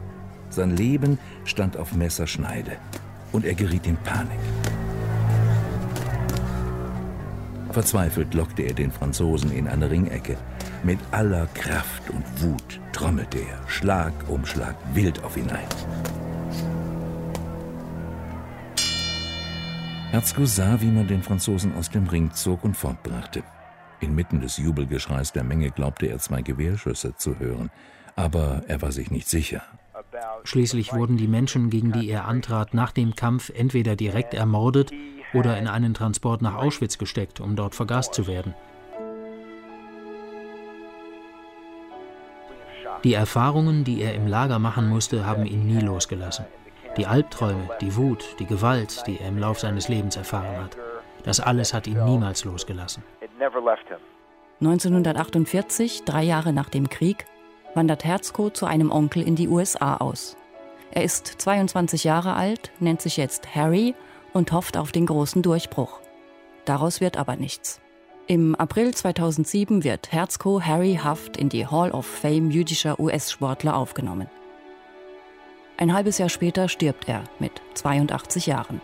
Sein 0.50 0.76
Leben 0.76 1.18
stand 1.44 1.76
auf 1.76 1.94
Messerschneide 1.94 2.72
und 3.32 3.44
er 3.44 3.54
geriet 3.54 3.86
in 3.86 3.96
Panik. 3.96 4.38
Verzweifelt 7.72 8.34
lockte 8.34 8.62
er 8.62 8.74
den 8.74 8.90
Franzosen 8.90 9.52
in 9.52 9.68
eine 9.68 9.90
Ringecke. 9.90 10.36
Mit 10.82 10.98
aller 11.12 11.46
Kraft 11.54 12.10
und 12.10 12.24
Wut 12.42 12.80
trommelte 12.92 13.38
er 13.38 13.68
Schlag 13.68 14.12
um 14.28 14.44
Schlag 14.44 14.74
wild 14.92 15.22
auf 15.22 15.36
ihn 15.36 15.48
ein. 15.50 15.68
Herzko 20.10 20.44
sah, 20.44 20.80
wie 20.80 20.90
man 20.90 21.06
den 21.06 21.22
Franzosen 21.22 21.72
aus 21.76 21.88
dem 21.88 22.08
Ring 22.08 22.32
zog 22.32 22.64
und 22.64 22.76
fortbrachte. 22.76 23.44
Inmitten 24.00 24.40
des 24.40 24.56
Jubelgeschreis 24.56 25.32
der 25.32 25.44
Menge 25.44 25.70
glaubte 25.70 26.06
er 26.06 26.18
zwei 26.18 26.42
Gewehrschüsse 26.42 27.14
zu 27.16 27.38
hören, 27.38 27.70
aber 28.16 28.62
er 28.66 28.82
war 28.82 28.90
sich 28.90 29.12
nicht 29.12 29.28
sicher. 29.28 29.62
Schließlich 30.42 30.92
wurden 30.92 31.16
die 31.16 31.28
Menschen, 31.28 31.70
gegen 31.70 31.92
die 31.92 32.08
er 32.08 32.24
antrat, 32.24 32.74
nach 32.74 32.90
dem 32.90 33.14
Kampf 33.14 33.50
entweder 33.54 33.94
direkt 33.94 34.34
ermordet 34.34 34.90
oder 35.34 35.58
in 35.58 35.68
einen 35.68 35.94
Transport 35.94 36.42
nach 36.42 36.56
Auschwitz 36.56 36.98
gesteckt, 36.98 37.40
um 37.40 37.56
dort 37.56 37.74
vergast 37.74 38.14
zu 38.14 38.26
werden. 38.26 38.54
Die 43.04 43.14
Erfahrungen, 43.14 43.84
die 43.84 44.02
er 44.02 44.14
im 44.14 44.26
Lager 44.26 44.58
machen 44.58 44.88
musste, 44.88 45.24
haben 45.24 45.46
ihn 45.46 45.66
nie 45.66 45.80
losgelassen. 45.80 46.44
Die 46.96 47.06
Albträume, 47.06 47.70
die 47.80 47.96
Wut, 47.96 48.36
die 48.38 48.46
Gewalt, 48.46 49.06
die 49.06 49.18
er 49.18 49.28
im 49.28 49.38
Lauf 49.38 49.58
seines 49.58 49.88
Lebens 49.88 50.16
erfahren 50.16 50.64
hat, 50.64 50.76
das 51.24 51.40
alles 51.40 51.72
hat 51.72 51.86
ihn 51.86 52.04
niemals 52.04 52.44
losgelassen. 52.44 53.02
1948, 54.60 56.04
drei 56.04 56.22
Jahre 56.24 56.52
nach 56.52 56.68
dem 56.68 56.90
Krieg, 56.90 57.24
wandert 57.74 58.04
Herzko 58.04 58.50
zu 58.50 58.66
einem 58.66 58.90
Onkel 58.90 59.22
in 59.26 59.36
die 59.36 59.48
USA 59.48 59.96
aus. 59.96 60.36
Er 60.90 61.04
ist 61.04 61.26
22 61.26 62.04
Jahre 62.04 62.34
alt, 62.34 62.70
nennt 62.80 63.00
sich 63.00 63.16
jetzt 63.16 63.54
Harry 63.54 63.94
und 64.32 64.52
hofft 64.52 64.76
auf 64.76 64.92
den 64.92 65.06
großen 65.06 65.42
Durchbruch. 65.42 66.00
Daraus 66.64 67.00
wird 67.00 67.16
aber 67.16 67.36
nichts. 67.36 67.80
Im 68.26 68.54
April 68.54 68.94
2007 68.94 69.82
wird 69.82 70.12
Herzko 70.12 70.62
Harry 70.62 71.00
Haft 71.02 71.36
in 71.36 71.48
die 71.48 71.66
Hall 71.66 71.90
of 71.90 72.06
Fame 72.06 72.50
jüdischer 72.50 73.00
US-Sportler 73.00 73.76
aufgenommen. 73.76 74.28
Ein 75.76 75.92
halbes 75.92 76.18
Jahr 76.18 76.28
später 76.28 76.68
stirbt 76.68 77.08
er 77.08 77.24
mit 77.38 77.52
82 77.74 78.46
Jahren. 78.46 78.80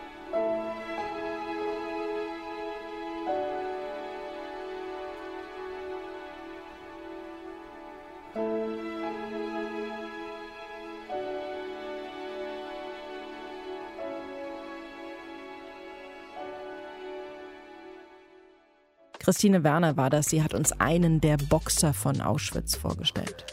Christine 19.27 19.65
Werner 19.65 19.97
war 19.97 20.09
das. 20.09 20.27
Sie 20.27 20.41
hat 20.41 20.53
uns 20.53 20.71
einen 20.79 21.19
der 21.19 21.35
Boxer 21.35 21.93
von 21.93 22.21
Auschwitz 22.21 22.77
vorgestellt. 22.77 23.45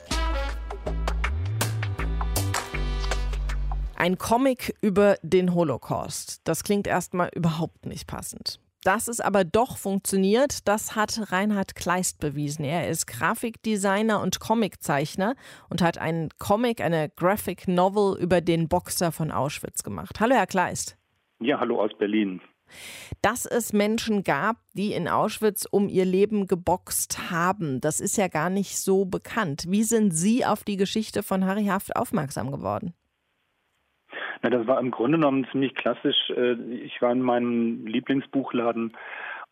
Ein 3.97 4.17
Comic 4.17 4.77
über 4.83 5.17
den 5.23 5.53
Holocaust. 5.53 6.43
Das 6.45 6.63
klingt 6.63 6.87
erstmal 6.87 7.29
überhaupt 7.35 7.87
nicht 7.87 8.07
passend. 8.07 8.61
Dass 8.85 9.09
es 9.09 9.19
aber 9.19 9.43
doch 9.43 9.77
funktioniert, 9.77 10.69
das 10.69 10.95
hat 10.95 11.33
Reinhard 11.33 11.75
Kleist 11.75 12.21
bewiesen. 12.21 12.65
Er 12.65 12.89
ist 12.89 13.09
Grafikdesigner 13.09 14.21
und 14.21 14.39
Comiczeichner 14.39 15.35
und 15.71 15.83
hat 15.83 15.99
einen 15.99 16.29
Comic, 16.39 16.83
eine 16.83 17.09
Graphic 17.17 17.67
Novel 17.67 18.17
über 18.23 18.41
den 18.41 18.69
Boxer 18.69 19.11
von 19.11 19.33
Auschwitz 19.33 19.83
gemacht. 19.83 20.21
Hallo, 20.21 20.37
Herr 20.37 20.47
Kleist. 20.47 20.97
Ja, 21.41 21.59
hallo 21.59 21.83
aus 21.83 21.91
Berlin. 21.99 22.41
Dass 23.23 23.47
es 23.47 23.73
Menschen 23.73 24.23
gab, 24.23 24.57
die 24.75 24.93
in 24.93 25.09
Auschwitz 25.09 25.67
um 25.71 25.89
ihr 25.89 26.05
Leben 26.05 26.47
geboxt 26.47 27.31
haben, 27.31 27.81
das 27.81 28.01
ist 28.01 28.17
ja 28.17 28.29
gar 28.29 28.51
nicht 28.51 28.79
so 28.79 29.05
bekannt. 29.05 29.65
Wie 29.69 29.83
sind 29.83 30.13
Sie 30.13 30.45
auf 30.45 30.65
die 30.65 30.77
Geschichte 30.77 31.23
von 31.23 31.45
Harry 31.45 31.67
Haft 31.67 31.97
aufmerksam 31.97 32.51
geworden? 32.51 32.95
Na, 34.43 34.51
das 34.51 34.67
war 34.67 34.79
im 34.79 34.91
Grunde 34.91 35.19
genommen 35.19 35.47
ziemlich 35.51 35.75
klassisch. 35.75 36.31
Äh, 36.31 36.53
ich 36.75 37.01
war 37.01 37.13
in 37.13 37.23
meinem 37.23 37.87
Lieblingsbuchladen 37.87 38.93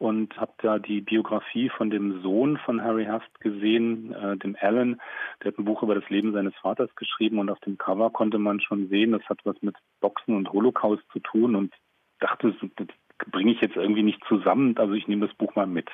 und 0.03 0.37
habe 0.37 0.53
da 0.59 0.79
die 0.79 1.01
Biografie 1.01 1.69
von 1.69 1.89
dem 1.89 2.23
Sohn 2.23 2.59
von 2.59 2.83
Harry 2.83 3.05
Haft 3.05 3.41
gesehen, 3.41 4.13
äh, 4.13 4.37
dem 4.37 4.57
Alan. 4.61 5.01
Der 5.41 5.53
hat 5.53 5.59
ein 5.59 5.65
Buch 5.65 5.83
über 5.83 5.95
das 5.95 6.09
Leben 6.11 6.33
seines 6.33 6.55
Vaters 6.57 6.95
geschrieben 6.97 7.39
und 7.39 7.49
auf 7.49 7.61
dem 7.61 7.79
Cover 7.79 8.11
konnte 8.11 8.39
man 8.39 8.61
schon 8.61 8.89
sehen, 8.89 9.13
das 9.13 9.23
hat 9.29 9.39
was 9.45 9.55
mit 9.63 9.77
Boxen 10.01 10.37
und 10.37 10.53
Holocaust 10.53 11.05
zu 11.13 11.21
tun 11.21 11.55
und 11.55 11.73
dachte, 12.19 12.53
das 12.77 12.89
bringe 13.31 13.53
ich 13.53 13.61
jetzt 13.61 13.77
irgendwie 13.77 14.03
nicht 14.03 14.23
zusammen, 14.29 14.77
also 14.79 14.95
ich 14.95 15.09
nehme 15.09 15.27
das 15.27 15.37
Buch 15.37 15.55
mal 15.55 15.67
mit. 15.67 15.89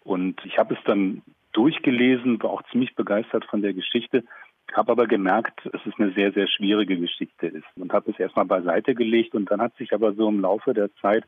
Und 0.00 0.40
ich 0.44 0.58
habe 0.58 0.74
es 0.74 0.80
dann 0.84 1.22
durchgelesen, 1.52 2.42
war 2.42 2.50
auch 2.50 2.62
ziemlich 2.70 2.94
begeistert 2.94 3.44
von 3.44 3.62
der 3.62 3.74
Geschichte, 3.74 4.24
habe 4.72 4.92
aber 4.92 5.06
gemerkt, 5.06 5.60
dass 5.70 5.84
es 5.86 5.92
eine 5.98 6.12
sehr, 6.12 6.32
sehr 6.32 6.48
schwierige 6.48 6.98
Geschichte 6.98 7.46
ist 7.46 7.66
und 7.76 7.92
habe 7.92 8.10
es 8.10 8.18
erstmal 8.18 8.46
beiseite 8.46 8.94
gelegt 8.94 9.34
und 9.34 9.50
dann 9.50 9.60
hat 9.60 9.76
sich 9.76 9.92
aber 9.92 10.14
so 10.14 10.28
im 10.28 10.40
Laufe 10.40 10.72
der 10.72 10.94
Zeit 10.96 11.24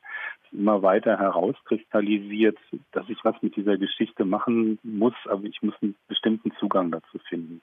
immer 0.53 0.83
weiter 0.83 1.19
herauskristallisiert, 1.19 2.57
dass 2.93 3.09
ich 3.09 3.19
was 3.23 3.35
mit 3.43 3.57
dieser 3.57 3.77
Geschichte 3.77 4.25
machen 4.25 4.79
muss, 4.83 5.15
aber 5.27 5.45
ich 5.45 5.63
muss 5.63 5.75
einen 5.83 5.97
bestimmten 6.09 6.53
Zugang 6.59 6.91
dazu 6.91 7.19
finden. 7.29 7.61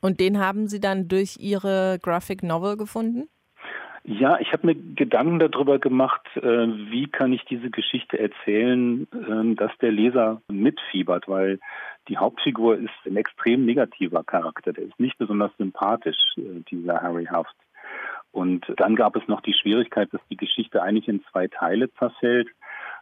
Und 0.00 0.20
den 0.20 0.38
haben 0.38 0.68
Sie 0.68 0.80
dann 0.80 1.08
durch 1.08 1.36
Ihre 1.38 1.98
Graphic 2.00 2.42
Novel 2.42 2.76
gefunden? 2.78 3.28
Ja, 4.04 4.38
ich 4.40 4.52
habe 4.52 4.68
mir 4.68 4.74
Gedanken 4.74 5.38
darüber 5.38 5.78
gemacht, 5.78 6.26
äh, 6.36 6.40
wie 6.40 7.06
kann 7.06 7.32
ich 7.32 7.44
diese 7.44 7.70
Geschichte 7.70 8.18
erzählen, 8.18 9.06
äh, 9.12 9.54
dass 9.54 9.76
der 9.78 9.92
Leser 9.92 10.40
mitfiebert, 10.48 11.28
weil 11.28 11.60
die 12.08 12.16
Hauptfigur 12.16 12.78
ist 12.78 12.90
ein 13.04 13.16
extrem 13.16 13.66
negativer 13.66 14.24
Charakter. 14.24 14.72
Der 14.72 14.84
ist 14.84 14.98
nicht 14.98 15.18
besonders 15.18 15.52
sympathisch, 15.58 16.16
äh, 16.38 16.60
dieser 16.70 17.02
Harry 17.02 17.26
Haft. 17.26 17.54
Und 18.32 18.64
dann 18.76 18.96
gab 18.96 19.16
es 19.16 19.26
noch 19.28 19.42
die 19.42 19.54
Schwierigkeit, 19.54 20.08
dass 20.12 20.20
die 20.30 20.36
Geschichte 20.36 20.82
eigentlich 20.82 21.08
in 21.08 21.22
zwei 21.30 21.48
Teile 21.48 21.92
zerfällt, 21.94 22.48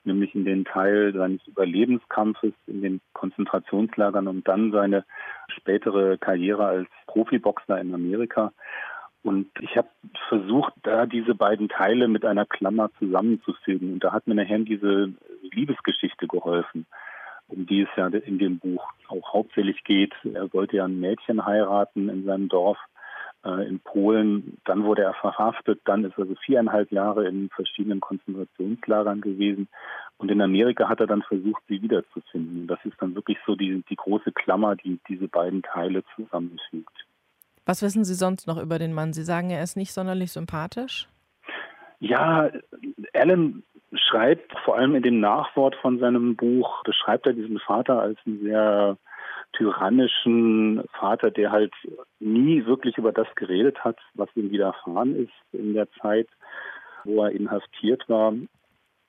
nämlich 0.04 0.34
in 0.34 0.44
den 0.44 0.64
Teil 0.64 1.12
seines 1.14 1.46
Überlebenskampfes 1.46 2.54
in 2.66 2.82
den 2.82 3.00
Konzentrationslagern 3.12 4.26
und 4.26 4.48
dann 4.48 4.72
seine 4.72 5.04
spätere 5.48 6.16
Karriere 6.18 6.66
als 6.66 6.88
Profiboxer 7.06 7.80
in 7.80 7.94
Amerika. 7.94 8.52
Und 9.22 9.48
ich 9.60 9.76
habe 9.76 9.88
versucht, 10.28 10.72
da 10.82 11.06
diese 11.06 11.34
beiden 11.34 11.68
Teile 11.68 12.08
mit 12.08 12.24
einer 12.24 12.46
Klammer 12.46 12.90
zusammenzufügen. 12.98 13.94
Und 13.94 14.04
da 14.04 14.12
hat 14.12 14.26
mir 14.26 14.34
nachher 14.34 14.58
diese 14.60 15.12
Liebesgeschichte 15.52 16.28
geholfen, 16.28 16.86
um 17.48 17.66
die 17.66 17.82
es 17.82 17.88
ja 17.96 18.06
in 18.06 18.38
dem 18.38 18.58
Buch 18.58 18.92
auch 19.08 19.32
hauptsächlich 19.32 19.82
geht. 19.84 20.14
Er 20.24 20.52
wollte 20.52 20.76
ja 20.76 20.84
ein 20.84 21.00
Mädchen 21.00 21.44
heiraten 21.44 22.08
in 22.08 22.24
seinem 22.24 22.48
Dorf 22.48 22.78
äh, 23.44 23.68
in 23.68 23.80
Polen. 23.80 24.58
Dann 24.64 24.84
wurde 24.84 25.02
er 25.02 25.14
verhaftet. 25.14 25.80
Dann 25.84 26.04
ist 26.04 26.16
er 26.16 26.26
so 26.26 26.36
viereinhalb 26.36 26.92
Jahre 26.92 27.26
in 27.26 27.48
verschiedenen 27.50 28.00
Konzentrationslagern 28.00 29.20
gewesen. 29.20 29.68
Und 30.18 30.30
in 30.30 30.40
Amerika 30.40 30.88
hat 30.88 31.00
er 31.00 31.06
dann 31.06 31.22
versucht, 31.22 31.62
sie 31.68 31.82
wiederzufinden. 31.82 32.68
Das 32.68 32.78
ist 32.84 33.00
dann 33.00 33.14
wirklich 33.16 33.38
so 33.46 33.56
die, 33.56 33.82
die 33.90 33.96
große 33.96 34.32
Klammer, 34.32 34.76
die 34.76 35.00
diese 35.08 35.28
beiden 35.28 35.62
Teile 35.62 36.04
zusammenfügt. 36.14 37.07
Was 37.68 37.82
wissen 37.82 38.02
Sie 38.02 38.14
sonst 38.14 38.46
noch 38.46 38.56
über 38.56 38.78
den 38.78 38.94
Mann? 38.94 39.12
Sie 39.12 39.22
sagen, 39.22 39.50
er 39.50 39.62
ist 39.62 39.76
nicht 39.76 39.92
sonderlich 39.92 40.32
sympathisch. 40.32 41.06
Ja, 42.00 42.50
Alan 43.12 43.62
schreibt 43.92 44.58
vor 44.64 44.78
allem 44.78 44.94
in 44.94 45.02
dem 45.02 45.20
Nachwort 45.20 45.76
von 45.76 45.98
seinem 45.98 46.34
Buch, 46.34 46.82
beschreibt 46.84 47.26
er 47.26 47.34
diesen 47.34 47.58
Vater 47.58 48.00
als 48.00 48.18
einen 48.24 48.40
sehr 48.40 48.96
tyrannischen 49.52 50.82
Vater, 50.98 51.30
der 51.30 51.50
halt 51.50 51.74
nie 52.20 52.64
wirklich 52.64 52.96
über 52.96 53.12
das 53.12 53.28
geredet 53.34 53.84
hat, 53.84 53.98
was 54.14 54.30
ihm 54.34 54.50
widerfahren 54.50 55.14
ist 55.14 55.32
in 55.52 55.74
der 55.74 55.90
Zeit, 56.00 56.28
wo 57.04 57.24
er 57.24 57.32
inhaftiert 57.32 58.08
war. 58.08 58.32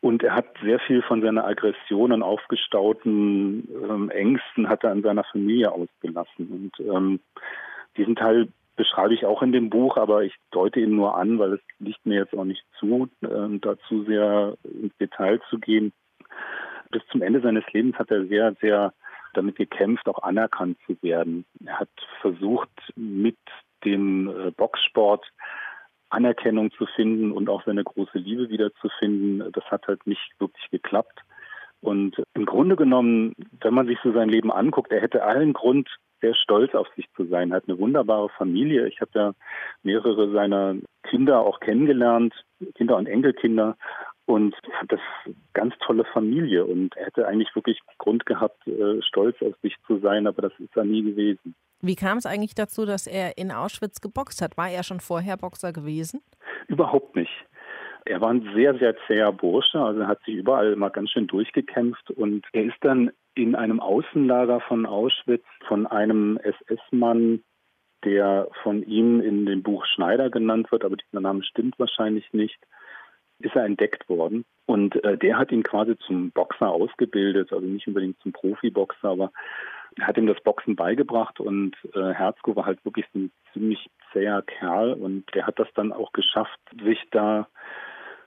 Und 0.01 0.23
er 0.23 0.35
hat 0.35 0.47
sehr 0.61 0.79
viel 0.79 1.01
von 1.01 1.21
seiner 1.21 1.45
Aggression 1.45 2.11
und 2.11 2.23
aufgestauten 2.23 3.67
ähm, 3.83 4.09
Ängsten 4.09 4.67
hat 4.67 4.83
er 4.83 4.91
an 4.91 5.01
seiner 5.01 5.25
Familie 5.25 5.71
ausgelassen. 5.71 6.71
Und 6.77 6.85
ähm, 6.85 7.19
diesen 7.99 8.15
Teil 8.15 8.47
beschreibe 8.75 9.13
ich 9.13 9.25
auch 9.25 9.41
in 9.41 9.51
dem 9.51 9.69
Buch, 9.69 9.97
aber 9.97 10.23
ich 10.23 10.33
deute 10.51 10.79
ihn 10.79 10.95
nur 10.95 11.17
an, 11.17 11.37
weil 11.37 11.53
es 11.53 11.61
liegt 11.79 12.05
mir 12.05 12.15
jetzt 12.15 12.33
auch 12.33 12.45
nicht 12.45 12.63
zu, 12.79 13.09
äh, 13.21 13.59
dazu 13.59 14.03
sehr 14.05 14.55
ins 14.63 14.95
Detail 14.97 15.41
zu 15.49 15.59
gehen. 15.59 15.91
Bis 16.89 17.01
zum 17.11 17.21
Ende 17.21 17.41
seines 17.41 17.65
Lebens 17.73 17.97
hat 17.97 18.09
er 18.09 18.25
sehr, 18.25 18.55
sehr 18.61 18.93
damit 19.33 19.57
gekämpft, 19.57 20.07
auch 20.07 20.23
anerkannt 20.23 20.77
zu 20.87 20.97
werden. 21.01 21.45
Er 21.63 21.81
hat 21.81 21.89
versucht, 22.21 22.69
mit 22.95 23.37
dem 23.83 24.29
äh, 24.29 24.51
Boxsport 24.51 25.25
Anerkennung 26.09 26.71
zu 26.71 26.85
finden 26.95 27.31
und 27.31 27.49
auch 27.49 27.63
seine 27.65 27.83
große 27.83 28.17
Liebe 28.17 28.49
wiederzufinden. 28.49 29.51
Das 29.51 29.65
hat 29.65 29.87
halt 29.87 30.07
nicht 30.07 30.33
wirklich 30.39 30.69
geklappt. 30.71 31.19
Und 31.81 32.23
im 32.33 32.45
Grunde 32.45 32.75
genommen, 32.75 33.35
wenn 33.61 33.73
man 33.73 33.87
sich 33.87 33.99
so 34.03 34.11
sein 34.11 34.29
Leben 34.29 34.51
anguckt, 34.51 34.91
er 34.91 35.01
hätte 35.01 35.23
allen 35.23 35.53
Grund, 35.53 35.89
sehr 36.21 36.35
stolz 36.35 36.73
auf 36.75 36.87
sich 36.95 37.05
zu 37.15 37.25
sein. 37.25 37.53
Hat 37.53 37.63
eine 37.67 37.79
wunderbare 37.79 38.29
Familie. 38.29 38.87
Ich 38.87 39.01
habe 39.01 39.11
ja 39.13 39.33
mehrere 39.83 40.31
seiner 40.31 40.75
Kinder 41.03 41.41
auch 41.41 41.59
kennengelernt, 41.59 42.33
Kinder 42.75 42.97
und 42.97 43.07
Enkelkinder. 43.07 43.77
Und 44.25 44.55
das 44.87 44.99
ganz 45.53 45.73
tolle 45.79 46.05
Familie. 46.05 46.65
Und 46.65 46.95
er 46.95 47.07
hätte 47.07 47.27
eigentlich 47.27 47.55
wirklich 47.55 47.79
Grund 47.97 48.27
gehabt, 48.27 48.67
äh, 48.67 49.01
stolz 49.01 49.41
auf 49.41 49.55
sich 49.63 49.75
zu 49.87 49.97
sein, 49.99 50.27
aber 50.27 50.43
das 50.43 50.53
ist 50.59 50.75
er 50.77 50.83
nie 50.83 51.01
gewesen. 51.01 51.55
Wie 51.81 51.95
kam 51.95 52.17
es 52.17 52.25
eigentlich 52.25 52.53
dazu, 52.53 52.85
dass 52.85 53.07
er 53.07 53.37
in 53.37 53.51
Auschwitz 53.51 54.01
geboxt 54.01 54.41
hat? 54.41 54.57
War 54.57 54.69
er 54.69 54.83
schon 54.83 54.99
vorher 54.99 55.37
Boxer 55.37 55.73
gewesen? 55.73 56.21
Überhaupt 56.67 57.15
nicht. 57.15 57.31
Er 58.05 58.21
war 58.21 58.29
ein 58.29 58.47
sehr, 58.53 58.77
sehr 58.77 58.95
zäher 59.07 59.31
Bursche, 59.31 59.79
also 59.79 60.05
hat 60.07 60.23
sich 60.23 60.35
überall 60.35 60.75
mal 60.75 60.89
ganz 60.89 61.11
schön 61.11 61.27
durchgekämpft 61.27 62.11
und 62.11 62.45
er 62.53 62.63
ist 62.63 62.77
dann 62.81 63.11
in 63.41 63.55
einem 63.55 63.79
Außenlager 63.79 64.59
von 64.61 64.85
Auschwitz 64.85 65.45
von 65.67 65.87
einem 65.87 66.37
SS-Mann, 66.37 67.43
der 68.03 68.49
von 68.63 68.83
ihm 68.83 69.21
in 69.21 69.45
dem 69.45 69.63
Buch 69.63 69.85
Schneider 69.85 70.29
genannt 70.29 70.71
wird, 70.71 70.83
aber 70.83 70.97
dieser 70.97 71.21
Name 71.21 71.43
stimmt 71.43 71.77
wahrscheinlich 71.79 72.31
nicht, 72.33 72.59
ist 73.39 73.55
er 73.55 73.65
entdeckt 73.65 74.09
worden. 74.09 74.45
Und 74.65 75.01
äh, 75.03 75.17
der 75.17 75.37
hat 75.37 75.51
ihn 75.51 75.63
quasi 75.63 75.97
zum 76.05 76.31
Boxer 76.31 76.69
ausgebildet, 76.69 77.51
also 77.53 77.65
nicht 77.65 77.87
unbedingt 77.87 78.19
zum 78.21 78.33
Profiboxer, 78.33 79.09
aber 79.09 79.31
er 79.97 80.07
hat 80.07 80.17
ihm 80.17 80.27
das 80.27 80.41
Boxen 80.41 80.75
beigebracht 80.75 81.39
und 81.39 81.75
äh, 81.93 82.13
Herzko 82.13 82.55
war 82.55 82.65
halt 82.65 82.83
wirklich 82.85 83.05
ein 83.15 83.31
ziemlich 83.53 83.89
zäher 84.11 84.41
Kerl 84.41 84.93
und 84.93 85.25
der 85.33 85.47
hat 85.47 85.59
das 85.59 85.67
dann 85.75 85.91
auch 85.91 86.11
geschafft, 86.13 86.59
sich 86.83 86.99
da 87.11 87.47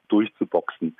durchzuboxen. 0.08 0.96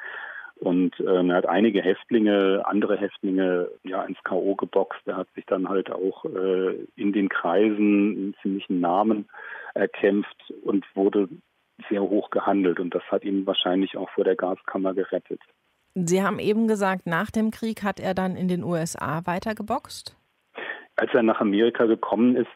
Und 0.62 0.92
ähm, 1.00 1.31
er 1.31 1.38
hat 1.38 1.49
einige 1.49 1.83
Häftlinge, 1.83 2.62
andere 2.64 2.97
Häftlinge 2.97 3.69
ja 3.83 4.04
ins 4.04 4.23
K.O. 4.23 4.54
geboxt. 4.54 5.00
Er 5.07 5.16
hat 5.16 5.26
sich 5.35 5.45
dann 5.47 5.69
halt 5.69 5.90
auch 5.90 6.25
äh, 6.25 6.87
in 6.95 7.12
den 7.12 7.28
Kreisen 7.28 8.12
einen 8.16 8.35
ziemlichen 8.42 8.78
Namen 8.78 9.28
erkämpft 9.75 10.52
und 10.62 10.85
wurde 10.95 11.28
sehr 11.88 12.02
hoch 12.02 12.31
gehandelt. 12.31 12.78
Und 12.78 12.95
das 12.95 13.02
hat 13.11 13.25
ihn 13.25 13.45
wahrscheinlich 13.45 13.97
auch 13.97 14.09
vor 14.11 14.23
der 14.23 14.37
Gaskammer 14.37 14.95
gerettet. 14.95 15.40
Sie 15.97 16.23
haben 16.23 16.38
eben 16.38 16.69
gesagt, 16.69 17.07
nach 17.07 17.33
dem 17.33 17.50
Krieg 17.50 17.83
hat 17.83 17.99
er 17.99 18.14
dann 18.14 18.37
in 18.37 18.47
den 18.47 18.62
USA 18.62 19.23
weitergeboxt? 19.25 20.16
Als 20.95 21.12
er 21.12 21.25
nach 21.25 21.40
Amerika 21.40 21.87
gekommen 21.87 22.37
ist, 22.37 22.50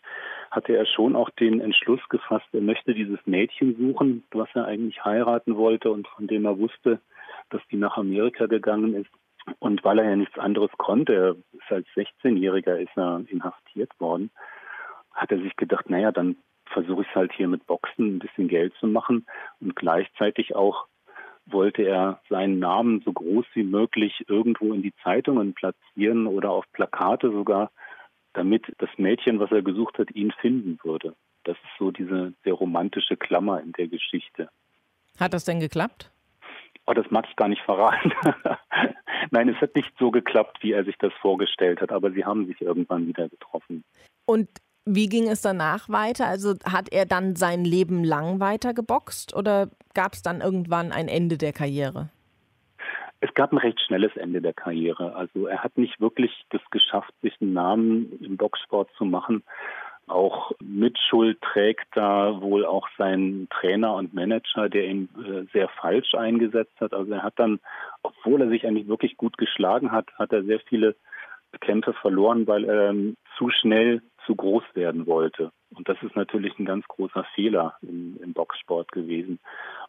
hatte 0.52 0.76
er 0.76 0.86
schon 0.86 1.16
auch 1.16 1.30
den 1.30 1.60
Entschluss 1.60 2.00
gefasst, 2.08 2.46
er 2.52 2.60
möchte 2.60 2.94
dieses 2.94 3.18
Mädchen 3.26 3.74
suchen, 3.76 4.22
was 4.30 4.48
er 4.54 4.66
eigentlich 4.66 5.04
heiraten 5.04 5.56
wollte 5.56 5.90
und 5.90 6.06
von 6.06 6.28
dem 6.28 6.44
er 6.44 6.56
wusste, 6.56 7.00
dass 7.50 7.62
die 7.70 7.76
nach 7.76 7.96
Amerika 7.96 8.46
gegangen 8.46 8.94
ist. 8.94 9.10
Und 9.60 9.84
weil 9.84 9.98
er 9.98 10.10
ja 10.10 10.16
nichts 10.16 10.38
anderes 10.38 10.70
konnte, 10.76 11.12
er 11.14 11.30
ist 11.58 11.70
als 11.70 11.86
16-Jähriger 11.94 12.76
ist 12.76 12.96
er 12.96 13.22
inhaftiert 13.28 13.92
worden, 14.00 14.30
hat 15.12 15.30
er 15.30 15.38
sich 15.38 15.54
gedacht, 15.56 15.88
naja, 15.88 16.10
dann 16.10 16.36
versuche 16.66 17.02
ich 17.02 17.08
es 17.08 17.14
halt 17.14 17.32
hier 17.32 17.48
mit 17.48 17.66
Boxen 17.66 18.16
ein 18.16 18.18
bisschen 18.18 18.48
Geld 18.48 18.74
zu 18.80 18.86
machen 18.86 19.26
und 19.60 19.76
gleichzeitig 19.76 20.56
auch 20.56 20.86
wollte 21.46 21.82
er 21.82 22.20
seinen 22.28 22.58
Namen 22.58 23.02
so 23.04 23.12
groß 23.12 23.46
wie 23.54 23.62
möglich 23.62 24.24
irgendwo 24.28 24.72
in 24.74 24.82
die 24.82 24.94
Zeitungen 25.02 25.54
platzieren 25.54 26.26
oder 26.26 26.50
auf 26.50 26.64
Plakate 26.72 27.30
sogar, 27.30 27.70
damit 28.32 28.64
das 28.78 28.90
Mädchen, 28.96 29.38
was 29.38 29.52
er 29.52 29.62
gesucht 29.62 29.98
hat, 29.98 30.10
ihn 30.10 30.32
finden 30.32 30.78
würde. 30.82 31.14
Das 31.44 31.56
ist 31.56 31.78
so 31.78 31.92
diese 31.92 32.34
sehr 32.42 32.54
romantische 32.54 33.16
Klammer 33.16 33.60
in 33.62 33.72
der 33.72 33.86
Geschichte. 33.86 34.50
Hat 35.18 35.32
das 35.32 35.44
denn 35.44 35.60
geklappt? 35.60 36.10
Oh, 36.86 36.94
das 36.94 37.10
mag 37.10 37.26
ich 37.28 37.36
gar 37.36 37.48
nicht 37.48 37.62
verraten. 37.62 38.12
Nein, 39.30 39.48
es 39.48 39.60
hat 39.60 39.74
nicht 39.74 39.92
so 39.98 40.10
geklappt, 40.10 40.58
wie 40.60 40.72
er 40.72 40.84
sich 40.84 40.96
das 40.98 41.12
vorgestellt 41.20 41.80
hat, 41.80 41.90
aber 41.90 42.12
sie 42.12 42.24
haben 42.24 42.46
sich 42.46 42.60
irgendwann 42.60 43.06
wieder 43.06 43.28
getroffen. 43.28 43.84
Und 44.24 44.48
wie 44.84 45.08
ging 45.08 45.28
es 45.28 45.42
danach 45.42 45.88
weiter? 45.88 46.26
Also 46.26 46.54
hat 46.64 46.92
er 46.92 47.06
dann 47.06 47.34
sein 47.34 47.64
Leben 47.64 48.04
lang 48.04 48.38
weiter 48.38 48.72
geboxt 48.72 49.34
oder 49.34 49.68
gab 49.94 50.12
es 50.12 50.22
dann 50.22 50.40
irgendwann 50.40 50.92
ein 50.92 51.08
Ende 51.08 51.38
der 51.38 51.52
Karriere? 51.52 52.08
Es 53.20 53.34
gab 53.34 53.52
ein 53.52 53.58
recht 53.58 53.80
schnelles 53.80 54.16
Ende 54.16 54.40
der 54.40 54.52
Karriere. 54.52 55.16
Also 55.16 55.46
er 55.46 55.64
hat 55.64 55.76
nicht 55.76 56.00
wirklich 56.00 56.44
das 56.50 56.60
geschafft, 56.70 57.12
sich 57.22 57.34
einen 57.40 57.54
Namen 57.54 58.12
im 58.20 58.36
Boxsport 58.36 58.88
zu 58.96 59.04
machen. 59.04 59.42
Auch 60.08 60.52
Mitschuld 60.62 61.40
trägt 61.40 61.88
da 61.94 62.40
wohl 62.40 62.64
auch 62.64 62.88
sein 62.96 63.48
Trainer 63.50 63.94
und 63.94 64.14
Manager, 64.14 64.68
der 64.68 64.86
ihn 64.86 65.08
äh, 65.18 65.50
sehr 65.52 65.68
falsch 65.68 66.14
eingesetzt 66.14 66.80
hat. 66.80 66.94
Also 66.94 67.12
er 67.12 67.22
hat 67.22 67.34
dann, 67.38 67.58
obwohl 68.02 68.40
er 68.42 68.48
sich 68.48 68.66
eigentlich 68.66 68.86
wirklich 68.86 69.16
gut 69.16 69.36
geschlagen 69.36 69.90
hat, 69.90 70.06
hat 70.16 70.32
er 70.32 70.44
sehr 70.44 70.60
viele 70.60 70.94
Kämpfe 71.60 71.92
verloren, 71.94 72.46
weil 72.46 72.64
er 72.64 72.90
ähm, 72.90 73.16
zu 73.36 73.50
schnell 73.50 74.02
zu 74.26 74.34
groß 74.34 74.64
werden 74.74 75.06
wollte. 75.06 75.52
Und 75.74 75.88
das 75.88 75.96
ist 76.02 76.16
natürlich 76.16 76.58
ein 76.58 76.64
ganz 76.64 76.86
großer 76.86 77.24
Fehler 77.34 77.74
im, 77.82 78.18
im, 78.22 78.32
Boxsport 78.32 78.92
gewesen. 78.92 79.38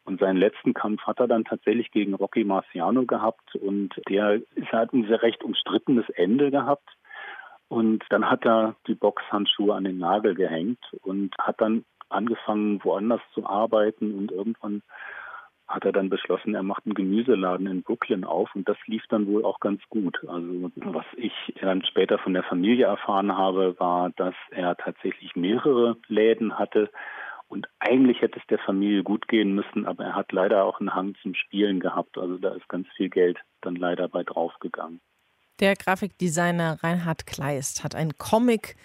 Und 0.06 0.20
seinen 0.20 0.38
letzten 0.38 0.74
Kampf 0.74 1.02
hat 1.04 1.20
er 1.20 1.28
dann 1.28 1.46
tatsächlich 1.46 1.92
gegen 1.92 2.14
Rocky 2.14 2.44
Marciano 2.44 3.06
gehabt 3.06 3.56
und 3.56 3.90
der 4.10 4.42
ist, 4.56 4.72
hat 4.72 4.94
ein 4.94 5.08
sehr 5.08 5.22
recht 5.22 5.44
umstrittenes 5.44 6.10
Ende 6.10 6.52
gehabt. 6.52 6.90
Und 7.70 8.04
dann 8.10 8.30
hat 8.30 8.46
er 8.46 8.76
die 8.88 8.96
Boxhandschuhe 8.96 9.76
an 9.76 9.84
den 9.84 9.98
Nagel 9.98 10.36
gehängt 10.36 10.80
und 11.02 11.36
hat 11.40 11.60
dann 11.60 11.84
angefangen, 12.10 12.84
woanders 12.84 13.22
zu 13.34 13.46
arbeiten 13.46 14.18
und 14.18 14.32
irgendwann 14.32 14.82
hat 15.68 15.84
er 15.84 15.92
dann 15.92 16.10
beschlossen, 16.10 16.56
er 16.56 16.64
macht 16.64 16.86
einen 16.86 16.94
Gemüseladen 16.94 17.68
in 17.68 17.84
Brooklyn 17.84 18.24
auf 18.24 18.50
und 18.56 18.70
das 18.70 18.78
lief 18.86 19.04
dann 19.10 19.28
wohl 19.28 19.44
auch 19.44 19.60
ganz 19.60 19.82
gut. 19.90 20.18
Also 20.26 20.72
was 20.76 21.06
ich 21.18 21.34
dann 21.60 21.84
später 21.84 22.18
von 22.20 22.34
der 22.34 22.44
Familie 22.44 22.86
erfahren 22.86 23.38
habe, 23.38 23.78
war, 23.78 24.12
dass 24.12 24.36
er 24.52 24.78
tatsächlich 24.78 25.36
mehrere 25.36 25.98
Läden 26.08 26.58
hatte 26.58 26.90
und 27.50 27.68
eigentlich 27.80 28.22
hätte 28.22 28.40
es 28.40 28.48
der 28.48 28.60
Familie 28.60 29.04
gut 29.04 29.28
gehen 29.28 29.56
müssen, 29.56 29.86
aber 29.86 30.06
er 30.06 30.16
hat 30.16 30.32
leider 30.32 30.64
auch 30.64 30.80
einen 30.80 30.94
Hang 30.94 31.16
zum 31.22 31.34
Spielen 31.34 31.80
gehabt. 31.80 32.18
Also 32.18 32.38
da 32.38 32.50
ist 32.50 32.68
ganz 32.70 32.88
viel 32.96 33.10
Geld 33.10 33.38
dann 33.62 33.76
leider 33.76 34.08
bei 34.08 34.24
draufgegangen. 34.24 35.02
Der 35.60 35.76
Grafikdesigner 35.76 36.84
Reinhard 36.84 37.26
Kleist 37.26 37.84
hat 37.84 37.96
einen 37.96 38.18
Comic 38.18 38.76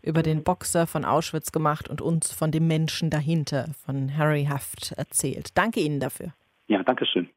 über 0.00 0.22
den 0.22 0.44
Boxer 0.44 0.86
von 0.86 1.04
Auschwitz 1.04 1.50
gemacht 1.50 1.88
und 1.88 2.00
uns 2.00 2.32
von 2.32 2.52
dem 2.52 2.68
Menschen 2.68 3.10
dahinter, 3.10 3.66
von 3.84 4.16
Harry 4.16 4.46
Haft, 4.48 4.92
erzählt. 4.92 5.56
Danke 5.58 5.80
Ihnen 5.80 5.98
dafür. 5.98 6.32
Ja, 6.68 6.82
danke 6.84 7.04
schön. 7.04 7.28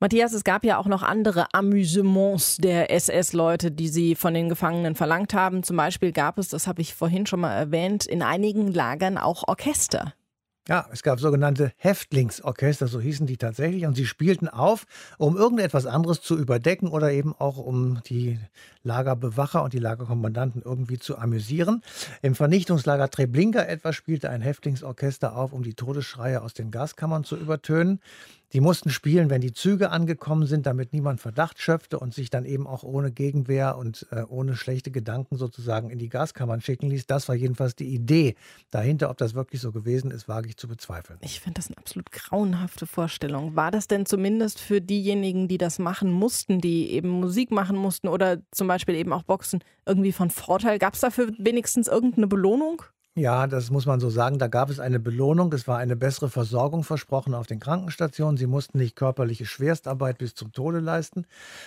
Matthias, 0.00 0.32
es 0.32 0.44
gab 0.44 0.64
ja 0.64 0.78
auch 0.78 0.86
noch 0.86 1.02
andere 1.02 1.52
Amüsements 1.52 2.56
der 2.56 2.90
SS-Leute, 2.90 3.70
die 3.70 3.88
sie 3.88 4.14
von 4.14 4.32
den 4.32 4.48
Gefangenen 4.48 4.94
verlangt 4.94 5.34
haben. 5.34 5.62
Zum 5.62 5.76
Beispiel 5.76 6.10
gab 6.10 6.38
es, 6.38 6.48
das 6.48 6.66
habe 6.66 6.80
ich 6.80 6.94
vorhin 6.94 7.26
schon 7.26 7.40
mal 7.40 7.52
erwähnt, 7.52 8.06
in 8.06 8.22
einigen 8.22 8.72
Lagern 8.72 9.18
auch 9.18 9.46
Orchester. 9.46 10.14
Ja, 10.68 10.86
es 10.92 11.02
gab 11.02 11.18
sogenannte 11.20 11.72
Häftlingsorchester, 11.78 12.86
so 12.86 13.00
hießen 13.00 13.26
die 13.26 13.38
tatsächlich, 13.38 13.86
und 13.86 13.94
sie 13.94 14.04
spielten 14.06 14.46
auf, 14.46 14.84
um 15.16 15.36
irgendetwas 15.36 15.86
anderes 15.86 16.20
zu 16.20 16.38
überdecken 16.38 16.88
oder 16.88 17.10
eben 17.10 17.34
auch 17.38 17.56
um 17.56 18.02
die 18.06 18.38
Lagerbewacher 18.82 19.62
und 19.62 19.72
die 19.72 19.78
Lagerkommandanten 19.78 20.62
irgendwie 20.62 20.98
zu 20.98 21.16
amüsieren. 21.16 21.82
Im 22.20 22.34
Vernichtungslager 22.34 23.08
Treblinka 23.08 23.62
etwa 23.62 23.94
spielte 23.94 24.28
ein 24.28 24.42
Häftlingsorchester 24.42 25.34
auf, 25.34 25.52
um 25.54 25.62
die 25.62 25.74
Todesschreie 25.74 26.42
aus 26.42 26.52
den 26.52 26.70
Gaskammern 26.70 27.24
zu 27.24 27.36
übertönen. 27.36 28.00
Die 28.52 28.60
mussten 28.60 28.90
spielen, 28.90 29.30
wenn 29.30 29.40
die 29.40 29.52
Züge 29.52 29.90
angekommen 29.90 30.46
sind, 30.46 30.66
damit 30.66 30.92
niemand 30.92 31.20
Verdacht 31.20 31.60
schöpfte 31.60 32.00
und 32.00 32.12
sich 32.12 32.30
dann 32.30 32.44
eben 32.44 32.66
auch 32.66 32.82
ohne 32.82 33.12
Gegenwehr 33.12 33.76
und 33.76 34.08
äh, 34.10 34.22
ohne 34.28 34.56
schlechte 34.56 34.90
Gedanken 34.90 35.36
sozusagen 35.36 35.88
in 35.90 36.00
die 36.00 36.08
Gaskammern 36.08 36.60
schicken 36.60 36.90
ließ. 36.90 37.06
Das 37.06 37.28
war 37.28 37.36
jedenfalls 37.36 37.76
die 37.76 37.86
Idee 37.86 38.34
dahinter. 38.70 39.10
Ob 39.10 39.18
das 39.18 39.34
wirklich 39.34 39.60
so 39.60 39.70
gewesen 39.70 40.10
ist, 40.10 40.26
wage 40.26 40.48
ich 40.48 40.56
zu 40.56 40.66
bezweifeln. 40.66 41.20
Ich 41.22 41.38
finde 41.38 41.60
das 41.60 41.68
eine 41.68 41.78
absolut 41.78 42.10
grauenhafte 42.10 42.86
Vorstellung. 42.86 43.54
War 43.54 43.70
das 43.70 43.86
denn 43.86 44.04
zumindest 44.04 44.58
für 44.58 44.80
diejenigen, 44.80 45.46
die 45.46 45.58
das 45.58 45.78
machen 45.78 46.10
mussten, 46.10 46.60
die 46.60 46.90
eben 46.90 47.08
Musik 47.08 47.52
machen 47.52 47.76
mussten 47.76 48.08
oder 48.08 48.38
zum 48.50 48.66
Beispiel 48.66 48.96
eben 48.96 49.12
auch 49.12 49.22
Boxen, 49.22 49.62
irgendwie 49.86 50.12
von 50.12 50.30
Vorteil? 50.30 50.80
Gab 50.80 50.94
es 50.94 51.00
dafür 51.00 51.32
wenigstens 51.38 51.86
irgendeine 51.86 52.26
Belohnung? 52.26 52.82
Ja, 53.16 53.48
das 53.48 53.70
muss 53.70 53.86
man 53.86 53.98
so 53.98 54.08
sagen. 54.08 54.38
Da 54.38 54.46
gab 54.46 54.70
es 54.70 54.78
eine 54.78 55.00
Belohnung. 55.00 55.52
Es 55.52 55.66
war 55.66 55.78
eine 55.78 55.96
bessere 55.96 56.30
Versorgung 56.30 56.84
versprochen 56.84 57.34
auf 57.34 57.46
den 57.48 57.58
Krankenstationen. 57.58 58.36
Sie 58.36 58.46
mussten 58.46 58.78
nicht 58.78 58.94
körperliche 58.94 59.46
Schwerstarbeit 59.46 60.18
bis 60.18 60.34
zum 60.36 60.52
Tode 60.52 60.78
leisten. 60.78 61.26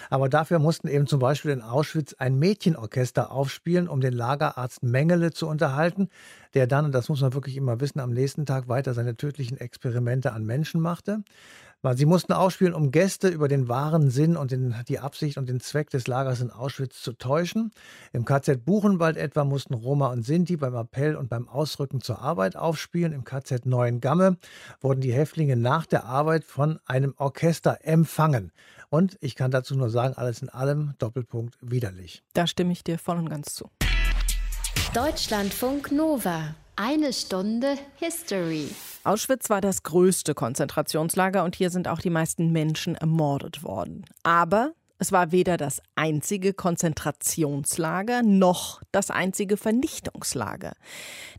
Aber 0.10 0.29
dafür 0.29 0.60
mussten 0.60 0.88
eben 0.88 1.06
zum 1.06 1.19
Beispiel 1.19 1.51
in 1.51 1.62
Auschwitz 1.62 2.13
ein 2.17 2.39
Mädchenorchester 2.39 3.32
aufspielen, 3.32 3.89
um 3.89 3.99
den 3.99 4.13
Lagerarzt 4.13 4.84
Mengele 4.84 5.32
zu 5.32 5.47
unterhalten, 5.47 6.08
der 6.53 6.65
dann, 6.65 6.86
und 6.86 6.91
das 6.93 7.10
muss 7.10 7.21
man 7.21 7.34
wirklich 7.34 7.58
immer 7.58 7.79
wissen, 7.82 7.99
am 7.99 8.12
nächsten 8.12 8.45
Tag 8.45 8.69
weiter 8.69 8.93
seine 8.93 9.17
tödlichen 9.17 9.58
Experimente 9.58 10.32
an 10.32 10.45
Menschen 10.45 10.79
machte. 10.79 11.23
Sie 11.91 12.06
mussten 12.06 12.32
ausspielen, 12.32 12.74
um 12.74 12.91
Gäste 12.91 13.28
über 13.28 13.50
den 13.50 13.67
wahren 13.67 14.10
Sinn 14.10 14.38
und 14.38 14.52
den, 14.52 14.74
die 14.88 15.00
Absicht 15.00 15.38
und 15.38 15.50
den 15.50 15.60
Zweck 15.60 15.89
des 15.89 16.08
Lagers 16.08 16.39
in 16.39 16.50
Auschwitz 16.50 17.02
zu 17.02 17.12
täuschen. 17.12 17.72
Im 18.13 18.24
KZ 18.24 18.63
Buchenwald 18.63 19.17
etwa 19.17 19.43
mussten 19.43 19.74
Roma 19.74 20.08
und 20.08 20.24
Sinti 20.24 20.56
beim 20.56 20.76
Appell 20.76 21.17
und 21.17 21.30
beim 21.30 21.50
Ausrücken 21.50 22.00
zur 22.00 22.22
Arbeit 22.22 22.56
aufspielen. 22.56 23.12
Im 23.12 23.26
KZ 23.26 23.65
Neuengamme 23.65 24.38
wurden 24.80 25.02
die 25.02 25.12
Häftlinge 25.12 25.58
nach 25.58 25.86
der 25.86 26.06
Arbeit 26.06 26.46
von 26.46 26.80
einem 26.86 27.13
Orchester 27.17 27.80
empfangen. 27.82 28.54
Und 28.89 29.17
ich 29.19 29.36
kann 29.36 29.52
dazu 29.52 29.76
nur 29.76 29.89
sagen, 29.89 30.13
alles 30.15 30.41
in 30.41 30.48
allem 30.50 30.93
Doppelpunkt 31.00 31.58
widerlich. 31.60 32.24
Da 32.34 32.48
stimme 32.48 32.72
ich 32.72 32.86
dir 32.86 32.98
voll 32.98 33.17
und 33.17 33.30
ganz 33.30 33.56
zu. 33.56 33.69
Deutschlandfunk 34.93 35.91
Nova. 35.91 36.56
Eine 36.76 37.14
Stunde 37.14 37.76
History. 37.98 38.68
Auschwitz 39.04 39.52
war 39.52 39.62
das 39.62 39.84
größte 39.84 40.34
Konzentrationslager 40.34 41.44
und 41.44 41.56
hier 41.56 41.70
sind 41.70 41.88
auch 41.88 42.00
die 42.00 42.10
meisten 42.10 42.52
Menschen 42.52 42.96
ermordet 42.96 43.64
worden. 43.64 44.06
Aber 44.24 44.74
es 44.98 45.12
war 45.12 45.32
weder 45.32 45.58
das 45.58 45.84
einzige 45.94 46.52
Konzentrationslager 46.52 48.24
noch 48.24 48.82
das 48.92 49.12
einzige 49.12 49.56
Vernichtungslager. 49.56 50.74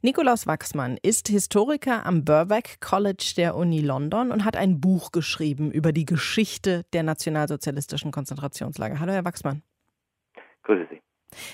Nikolaus 0.03 0.47
Wachsmann 0.47 0.99
ist 1.03 1.27
Historiker 1.27 2.07
am 2.07 2.25
Burbank 2.25 2.81
College 2.81 3.33
der 3.37 3.57
Uni 3.57 3.81
London 3.81 4.31
und 4.31 4.44
hat 4.44 4.57
ein 4.57 4.81
Buch 4.81 5.11
geschrieben 5.11 5.73
über 5.73 5.90
die 5.90 6.05
Geschichte 6.07 6.85
der 6.92 7.03
nationalsozialistischen 7.03 8.12
Konzentrationslager. 8.12 9.01
Hallo, 9.01 9.12
Herr 9.12 9.25
Wachsmann. 9.25 9.62
Grüße 10.62 10.87
Sie. 10.90 11.01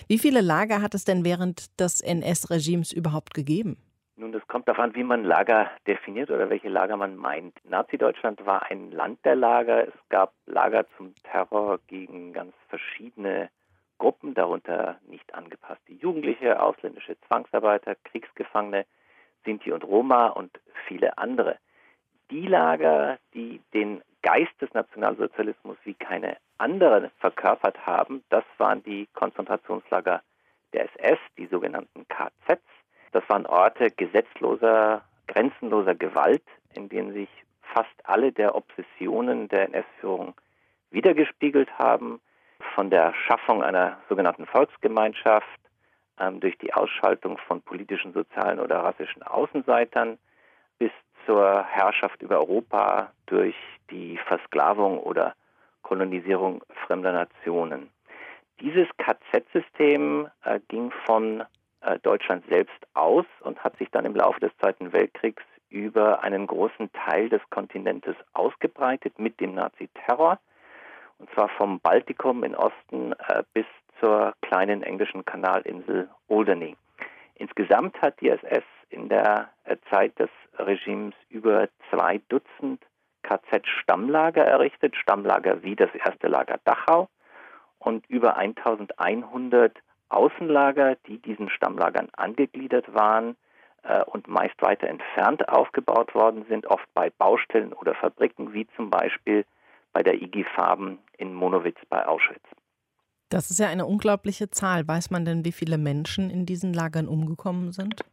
Wie 0.09 0.19
viele 0.19 0.41
Lager 0.41 0.83
hat 0.83 0.95
es 0.95 1.05
denn 1.05 1.25
während 1.25 1.79
des 1.81 2.01
NS-Regimes 2.01 2.93
überhaupt 2.93 3.35
gegeben? 3.35 3.77
Nun, 4.17 4.33
das 4.33 4.47
kommt 4.49 4.69
darauf 4.69 4.81
an, 4.81 4.95
wie 4.95 5.03
man 5.03 5.25
Lager 5.25 5.71
definiert 5.87 6.31
oder 6.31 6.51
welche 6.51 6.69
Lager 6.69 6.99
man 6.99 7.17
meint. 7.17 7.55
Nazi-Deutschland 7.65 8.45
war 8.45 8.71
ein 8.71 8.91
Land 8.91 9.25
der 9.25 9.35
Lager. 9.35 9.89
Es 9.89 9.95
gab 10.11 10.35
Lager 10.45 10.85
zum 10.99 11.15
Terror 11.23 11.79
gegen 11.87 12.35
ganz 12.35 12.53
verschiedene 12.69 13.49
Gruppen, 13.97 14.35
darunter 14.35 14.99
nicht 15.09 15.35
angepasste 15.35 15.93
Jugendliche, 15.93 16.61
ausländische 16.61 17.19
Zwangsarbeiter, 17.29 17.95
Kriegsgefangene, 18.05 18.85
Sinti 19.45 19.73
und 19.73 19.85
Roma 19.85 20.29
und 20.29 20.51
viele 20.87 21.17
andere. 21.17 21.57
Die 22.31 22.47
Lager, 22.47 23.19
die 23.33 23.63
den 23.73 24.03
Geist 24.23 24.53
des 24.61 24.73
Nationalsozialismus 24.75 25.77
wie 25.85 25.95
keine 25.95 26.37
anderen 26.59 27.11
verkörpert 27.19 27.87
haben, 27.87 28.23
das 28.29 28.45
waren 28.59 28.83
die 28.83 29.09
Konzentrationslager 29.15 30.23
der 30.73 30.89
SS, 30.95 31.19
die 31.37 31.47
sogenannten 31.47 32.07
KZs. 32.09 32.61
Das 33.13 33.29
waren 33.29 33.47
Orte 33.47 33.91
gesetzloser, 33.91 35.03
grenzenloser 35.27 35.95
Gewalt, 35.95 36.45
in 36.75 36.89
denen 36.89 37.13
sich 37.13 37.29
fast 37.63 37.91
alle 38.05 38.33
der 38.33 38.55
Obsessionen 38.55 39.49
der 39.49 39.65
NS-Führung 39.65 40.35
wiedergespiegelt 40.91 41.71
haben, 41.79 42.21
von 42.75 42.91
der 42.91 43.15
Schaffung 43.27 43.63
einer 43.63 43.99
sogenannten 44.09 44.47
Volksgemeinschaft 44.47 45.61
ähm, 46.19 46.41
durch 46.41 46.57
die 46.59 46.75
Ausschaltung 46.75 47.39
von 47.39 47.63
politischen, 47.63 48.13
sozialen 48.13 48.61
oder 48.61 48.81
rassischen 48.81 49.23
Außenseitern 49.23 50.19
bis 50.79 50.93
zur 51.31 51.65
Herrschaft 51.65 52.23
über 52.23 52.41
Europa 52.41 53.13
durch 53.27 53.55
die 53.93 54.19
Versklavung 54.27 54.99
oder 54.99 55.35
Kolonisierung 55.83 56.61
fremder 56.87 57.13
Nationen. 57.13 57.89
Dieses 58.61 58.89
KZ-System 58.99 60.29
äh, 60.43 60.59
ging 60.67 60.91
von 61.07 61.45
äh, 61.83 62.01
Deutschland 62.01 62.45
selbst 62.51 62.85
aus 62.95 63.27
und 63.43 63.63
hat 63.63 63.77
sich 63.79 63.89
dann 63.93 64.07
im 64.07 64.17
Laufe 64.17 64.41
des 64.41 64.51
Zweiten 64.59 64.93
Weltkriegs 64.93 65.45
über 65.69 66.25
einen 66.25 66.49
großen 66.49 66.91
Teil 66.93 67.29
des 67.29 67.43
Kontinentes 67.51 68.17
ausgebreitet 68.33 69.17
mit 69.21 69.39
dem 69.39 69.55
Nazi-Terror. 69.55 70.41
Und 71.19 71.31
zwar 71.31 71.49
vom 71.51 71.79
Baltikum 71.79 72.43
in 72.43 72.57
Osten 72.57 73.13
äh, 73.29 73.45
bis 73.55 73.67
zur 74.01 74.35
kleinen 74.43 74.83
englischen 74.83 75.25
Kanalinsel 75.25 76.09
Alderney. 76.29 76.77
Insgesamt 77.37 78.03
hat 78.03 78.21
die 78.21 78.31
SS 78.31 78.65
in 78.89 79.09
der 79.09 79.49
äh, 79.65 79.77
Zeit 79.91 80.19
des 80.19 80.29
Regimes 80.59 81.15
über 81.29 81.69
zwei 81.91 82.21
Dutzend 82.29 82.85
KZ-Stammlager 83.23 84.45
errichtet, 84.45 84.97
Stammlager 84.97 85.63
wie 85.63 85.77
das 85.77 85.91
erste 85.95 86.29
Lager 86.29 86.59
Dachau 86.65 87.09
und 87.79 88.07
über 88.09 88.37
1100 88.37 89.77
Außenlager, 90.09 90.97
die 91.07 91.19
diesen 91.19 91.51
Stammlagern 91.51 92.09
angegliedert 92.13 92.93
waren 92.93 93.37
äh, 93.83 94.03
und 94.05 94.27
meist 94.29 94.61
weiter 94.61 94.89
entfernt 94.89 95.49
aufgebaut 95.49 96.15
worden 96.15 96.45
sind, 96.49 96.67
oft 96.67 96.87
bei 96.95 97.11
Baustellen 97.11 97.73
oder 97.73 97.95
Fabriken, 97.95 98.53
wie 98.53 98.67
zum 98.77 98.91
Beispiel 98.91 99.45
bei 99.93 100.03
der 100.03 100.21
IG 100.21 100.45
Farben 100.55 100.99
in 101.17 101.35
Monowitz 101.35 101.79
bei 101.89 102.07
Auschwitz. 102.07 102.45
Das 103.29 103.51
ist 103.51 103.61
ja 103.61 103.69
eine 103.69 103.87
unglaubliche 103.87 104.51
Zahl. 104.51 104.87
Weiß 104.89 105.11
man 105.11 105.25
denn, 105.25 105.45
wie 105.45 105.53
viele 105.53 105.79
Menschen 105.79 106.31
in 106.31 106.47
diesen 106.47 106.75
Lagern 106.75 107.07
umgekommen 107.07 107.71
sind? 107.71 108.05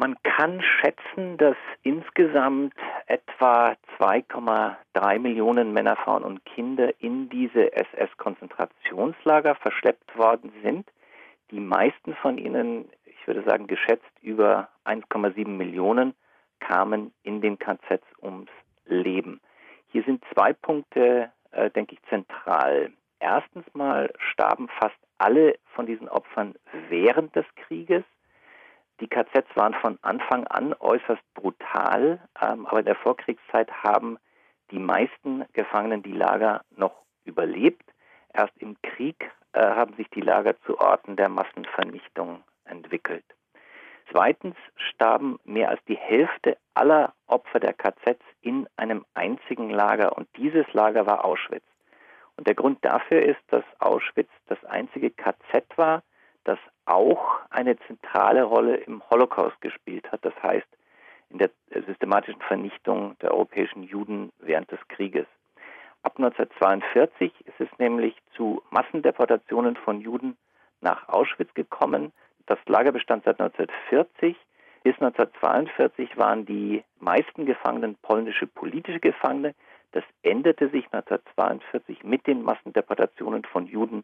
Man 0.00 0.16
kann 0.22 0.62
schätzen, 0.62 1.36
dass 1.36 1.58
insgesamt 1.82 2.72
etwa 3.04 3.76
2,3 3.98 5.18
Millionen 5.18 5.74
Männer, 5.74 5.94
Frauen 5.94 6.24
und 6.24 6.42
Kinder 6.46 6.94
in 7.00 7.28
diese 7.28 7.74
SS-Konzentrationslager 7.74 9.56
verschleppt 9.56 10.16
worden 10.16 10.54
sind. 10.62 10.88
Die 11.50 11.60
meisten 11.60 12.14
von 12.14 12.38
ihnen, 12.38 12.88
ich 13.04 13.26
würde 13.26 13.42
sagen 13.42 13.66
geschätzt 13.66 14.10
über 14.22 14.70
1,7 14.86 15.46
Millionen, 15.46 16.14
kamen 16.60 17.12
in 17.22 17.42
den 17.42 17.58
KZs 17.58 18.00
ums 18.22 18.48
Leben. 18.86 19.42
Hier 19.88 20.02
sind 20.04 20.24
zwei 20.32 20.54
Punkte, 20.54 21.30
äh, 21.50 21.68
denke 21.68 21.96
ich, 21.96 22.02
zentral. 22.08 22.90
Erstens 23.18 23.66
mal 23.74 24.10
starben 24.32 24.70
fast 24.80 24.96
alle 25.18 25.58
von 25.74 25.84
diesen 25.84 26.08
Opfern 26.08 26.54
während 26.88 27.36
des 27.36 27.44
Krieges. 27.66 28.04
Die 29.00 29.08
KZs 29.08 29.46
waren 29.54 29.74
von 29.74 29.98
Anfang 30.02 30.46
an 30.46 30.74
äußerst 30.78 31.22
brutal, 31.34 32.20
ähm, 32.40 32.66
aber 32.66 32.80
in 32.80 32.84
der 32.84 32.96
Vorkriegszeit 32.96 33.70
haben 33.82 34.18
die 34.70 34.78
meisten 34.78 35.44
Gefangenen 35.54 36.02
die 36.02 36.12
Lager 36.12 36.62
noch 36.76 36.94
überlebt. 37.24 37.84
Erst 38.34 38.56
im 38.58 38.76
Krieg 38.82 39.30
äh, 39.52 39.60
haben 39.60 39.94
sich 39.94 40.08
die 40.10 40.20
Lager 40.20 40.54
zu 40.66 40.78
Orten 40.78 41.16
der 41.16 41.30
Massenvernichtung 41.30 42.44
entwickelt. 42.64 43.24
Zweitens 44.10 44.56
starben 44.76 45.38
mehr 45.44 45.70
als 45.70 45.80
die 45.86 45.96
Hälfte 45.96 46.58
aller 46.74 47.14
Opfer 47.26 47.60
der 47.60 47.72
KZs 47.72 48.20
in 48.42 48.68
einem 48.76 49.06
einzigen 49.14 49.70
Lager 49.70 50.16
und 50.16 50.28
dieses 50.36 50.70
Lager 50.72 51.06
war 51.06 51.24
Auschwitz. 51.24 51.64
Und 52.36 52.46
der 52.46 52.54
Grund 52.54 52.84
dafür 52.84 53.22
ist, 53.22 53.40
dass 53.48 53.64
Auschwitz 53.78 54.30
das 54.46 54.62
einzige 54.64 55.10
KZ 55.10 55.64
war, 55.76 56.02
das 56.44 56.58
auch 56.90 57.40
eine 57.50 57.78
zentrale 57.86 58.42
Rolle 58.42 58.76
im 58.76 59.02
Holocaust 59.10 59.60
gespielt 59.60 60.10
hat, 60.10 60.24
das 60.24 60.34
heißt 60.42 60.66
in 61.30 61.38
der 61.38 61.50
systematischen 61.86 62.40
Vernichtung 62.42 63.16
der 63.20 63.32
europäischen 63.32 63.84
Juden 63.84 64.32
während 64.40 64.70
des 64.72 64.80
Krieges. 64.88 65.26
Ab 66.02 66.14
1942 66.16 67.32
ist 67.46 67.60
es 67.60 67.68
nämlich 67.78 68.16
zu 68.34 68.62
Massendeportationen 68.70 69.76
von 69.76 70.00
Juden 70.00 70.36
nach 70.80 71.08
Auschwitz 71.08 71.52
gekommen. 71.54 72.12
Das 72.46 72.58
Lager 72.66 72.90
bestand 72.90 73.24
seit 73.24 73.38
1940. 73.40 74.36
Bis 74.82 74.94
1942 74.94 76.16
waren 76.16 76.46
die 76.46 76.82
meisten 76.98 77.46
Gefangenen 77.46 77.96
polnische 78.02 78.46
politische 78.46 78.98
Gefangene. 78.98 79.54
Das 79.92 80.04
änderte 80.22 80.70
sich 80.70 80.86
1942 80.86 82.02
mit 82.02 82.26
den 82.26 82.42
Massendeportationen 82.42 83.44
von 83.44 83.66
Juden 83.66 84.02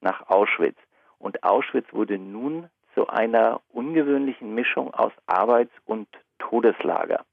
nach 0.00 0.28
Auschwitz. 0.28 0.76
Und 1.18 1.42
Auschwitz 1.42 1.86
wurde 1.92 2.18
nun 2.18 2.68
zu 2.94 3.06
einer 3.08 3.60
ungewöhnlichen 3.72 4.54
Mischung 4.54 4.92
aus 4.94 5.12
Arbeits- 5.26 5.74
und 5.84 6.08
Todeslager. 6.38 7.24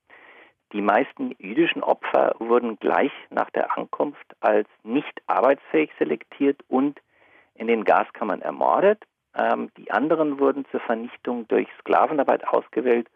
Die 0.73 0.81
meisten 0.81 1.35
jüdischen 1.37 1.83
Opfer 1.83 2.35
wurden 2.39 2.77
gleich 2.79 3.11
nach 3.29 3.49
der 3.51 3.77
Ankunft 3.77 4.35
als 4.39 4.67
nicht 4.83 5.21
arbeitsfähig 5.27 5.91
selektiert 5.99 6.59
und 6.67 6.99
in 7.53 7.67
den 7.67 7.83
Gaskammern 7.83 8.41
ermordet. 8.41 9.03
Ähm, 9.35 9.69
die 9.77 9.91
anderen 9.91 10.39
wurden 10.39 10.65
zur 10.71 10.79
Vernichtung 10.79 11.47
durch 11.47 11.67
Sklavenarbeit 11.79 12.47
ausgewählt 12.47 13.07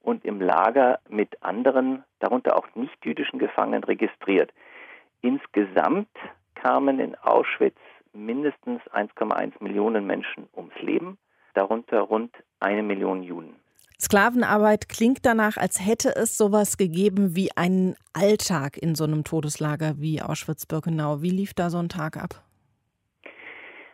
und 0.00 0.24
im 0.24 0.40
Lager 0.40 1.00
mit 1.08 1.42
anderen, 1.42 2.02
darunter 2.18 2.56
auch 2.56 2.66
nicht 2.74 3.04
jüdischen 3.04 3.38
Gefangenen 3.38 3.84
registriert. 3.84 4.50
Insgesamt 5.20 6.08
kamen 6.54 6.98
in 6.98 7.14
Auschwitz 7.16 7.78
mindestens 8.12 8.80
1,1 8.92 9.52
Millionen 9.60 10.06
Menschen 10.06 10.48
ums 10.56 10.74
Leben, 10.80 11.18
darunter 11.54 12.00
rund 12.00 12.34
eine 12.60 12.82
Million 12.82 13.22
Juden. 13.22 13.56
Sklavenarbeit 14.00 14.88
klingt 14.88 15.24
danach, 15.24 15.56
als 15.56 15.78
hätte 15.80 16.16
es 16.16 16.36
sowas 16.36 16.76
gegeben 16.76 17.36
wie 17.36 17.50
einen 17.56 17.94
Alltag 18.12 18.76
in 18.76 18.96
so 18.96 19.04
einem 19.04 19.22
Todeslager 19.22 19.94
wie 19.98 20.20
Auschwitz-Birkenau. 20.20 21.22
Wie 21.22 21.30
lief 21.30 21.54
da 21.54 21.70
so 21.70 21.78
ein 21.78 21.88
Tag 21.88 22.16
ab? 22.16 22.42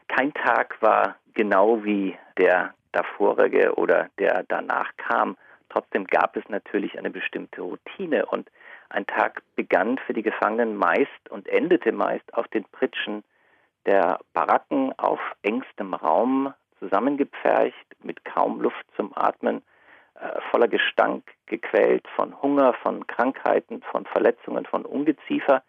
Kein 0.09 0.33
Tag 0.33 0.81
war 0.81 1.17
genau 1.35 1.85
wie 1.85 2.17
der 2.39 2.73
davorige 2.93 3.75
oder 3.75 4.09
der 4.19 4.45
danach 4.49 4.91
kam. 4.97 5.37
Trotzdem 5.69 6.07
gab 6.07 6.37
es 6.37 6.49
natürlich 6.49 6.99
eine 6.99 7.11
bestimmte 7.11 7.61
Routine 7.61 8.25
und 8.27 8.51
ein 8.89 9.07
Tag 9.07 9.43
begann 9.55 9.99
für 10.07 10.15
die 10.15 10.23
Gefangenen 10.23 10.75
meist 10.75 11.29
und 11.29 11.47
endete 11.49 11.93
meist 11.93 12.33
auf 12.33 12.49
den 12.49 12.65
Pritschen 12.65 13.23
der 13.89 14.19
Baracken 14.35 14.93
auf 14.99 15.19
engstem 15.41 15.95
Raum 15.95 16.53
zusammengepfercht, 16.79 18.05
mit 18.05 18.23
kaum 18.27 18.61
Luft 18.61 18.85
zum 18.97 19.17
Atmen, 19.17 19.63
äh, 20.15 20.41
voller 20.51 20.69
Gestank, 20.69 21.25
gequält 21.47 22.07
von 22.15 22.41
Hunger, 22.43 22.75
von 22.75 23.07
Krankheiten, 23.07 23.81
von 23.91 24.05
Verletzungen, 24.05 24.67
von 24.67 24.85
Ungeziefer. 24.85 25.63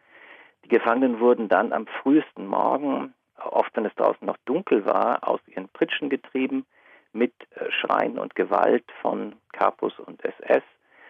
Die 0.65 0.67
Gefangenen 0.69 1.21
wurden 1.21 1.47
dann 1.47 1.71
am 1.71 1.87
frühesten 1.87 2.45
Morgen, 2.45 3.13
oft 3.37 3.73
wenn 3.77 3.85
es 3.85 3.95
draußen 3.95 4.27
noch 4.27 4.37
dunkel 4.43 4.85
war, 4.85 5.25
aus 5.25 5.39
ihren 5.47 5.69
Pritschen 5.69 6.09
getrieben, 6.09 6.65
mit 7.13 7.33
äh, 7.55 7.71
Schreien 7.71 8.19
und 8.19 8.35
Gewalt 8.35 8.85
von 9.01 9.37
Capus 9.53 9.97
und 9.97 10.21
SS. 10.25 10.63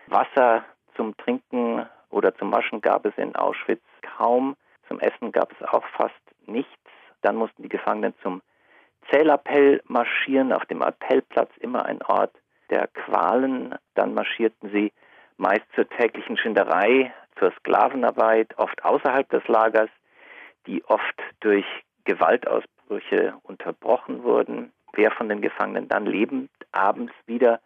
Wasser 0.05 0.63
zum 0.95 1.17
Trinken 1.17 1.87
oder 2.11 2.35
zum 2.35 2.51
Waschen 2.51 2.81
gab 2.81 3.05
es 3.07 3.17
in 3.17 3.35
Auschwitz 3.35 3.83
kaum. 4.01 4.55
Zum 4.87 4.99
Essen 4.99 5.31
gab 5.31 5.51
es 5.51 5.67
auch 5.67 5.83
fast 5.97 6.13
nichts. 6.45 6.78
Dann 7.21 7.35
mussten 7.35 7.63
die 7.63 7.69
Gefangenen 7.69 8.13
zum 8.21 8.41
Zählappell 9.09 9.81
marschieren, 9.85 10.53
auf 10.53 10.65
dem 10.65 10.81
Appellplatz 10.81 11.51
immer 11.59 11.85
ein 11.85 12.01
Ort 12.03 12.33
der 12.69 12.87
Qualen. 12.87 13.75
Dann 13.95 14.13
marschierten 14.13 14.69
sie 14.71 14.91
meist 15.37 15.65
zur 15.73 15.87
täglichen 15.89 16.37
Schinderei, 16.37 17.13
zur 17.37 17.51
Sklavenarbeit, 17.59 18.57
oft 18.57 18.83
außerhalb 18.83 19.27
des 19.29 19.47
Lagers, 19.47 19.89
die 20.67 20.83
oft 20.85 21.15
durch 21.39 21.65
Gewaltausbrüche 22.03 23.33
unterbrochen 23.43 24.23
wurden. 24.23 24.71
Wer 24.93 25.11
von 25.11 25.29
den 25.29 25.41
Gefangenen 25.41 25.87
dann 25.87 26.05
lebend 26.05 26.49
abends 26.71 27.13
wieder 27.25 27.59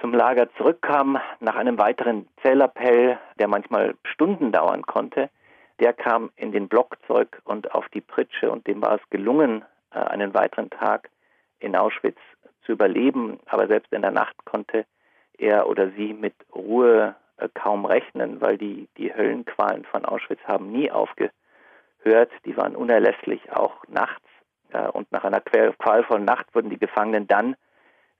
zum 0.00 0.12
Lager 0.12 0.52
zurückkam, 0.56 1.18
nach 1.40 1.56
einem 1.56 1.78
weiteren 1.78 2.28
Zählappell, 2.42 3.18
der 3.38 3.48
manchmal 3.48 3.94
Stunden 4.04 4.52
dauern 4.52 4.82
konnte, 4.82 5.30
der 5.80 5.92
kam 5.92 6.30
in 6.36 6.52
den 6.52 6.68
Blockzeug 6.68 7.40
und 7.44 7.74
auf 7.74 7.88
die 7.90 8.00
Pritsche 8.00 8.50
und 8.50 8.66
dem 8.66 8.82
war 8.82 8.94
es 8.94 9.10
gelungen, 9.10 9.64
äh, 9.92 9.98
einen 9.98 10.34
weiteren 10.34 10.70
Tag 10.70 11.10
in 11.60 11.76
Auschwitz 11.76 12.18
zu 12.64 12.72
überleben. 12.72 13.40
Aber 13.46 13.66
selbst 13.66 13.92
in 13.92 14.02
der 14.02 14.10
Nacht 14.10 14.36
konnte 14.44 14.84
er 15.38 15.68
oder 15.68 15.90
sie 15.90 16.12
mit 16.12 16.34
Ruhe 16.54 17.14
äh, 17.38 17.48
kaum 17.54 17.84
rechnen, 17.84 18.40
weil 18.40 18.58
die, 18.58 18.88
die 18.96 19.14
Höllenqualen 19.14 19.84
von 19.84 20.04
Auschwitz 20.04 20.40
haben 20.44 20.70
nie 20.70 20.90
aufgehört. 20.90 21.32
Die 22.44 22.56
waren 22.56 22.76
unerlässlich 22.76 23.52
auch 23.52 23.86
nachts. 23.88 24.26
Äh, 24.72 24.88
und 24.88 25.10
nach 25.12 25.24
einer 25.24 25.40
qualvollen 25.40 26.24
Nacht 26.24 26.54
wurden 26.54 26.70
die 26.70 26.78
Gefangenen 26.78 27.26
dann 27.26 27.56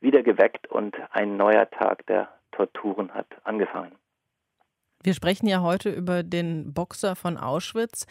wieder 0.00 0.22
geweckt 0.22 0.66
und 0.66 0.96
ein 1.12 1.36
neuer 1.36 1.70
Tag 1.70 2.06
der 2.06 2.28
Torturen 2.50 3.14
hat 3.14 3.26
angefangen. 3.44 3.92
Wir 5.04 5.14
sprechen 5.14 5.48
ja 5.48 5.62
heute 5.62 5.90
über 5.90 6.22
den 6.22 6.72
Boxer 6.74 7.16
von 7.16 7.36
Auschwitz. 7.36 8.06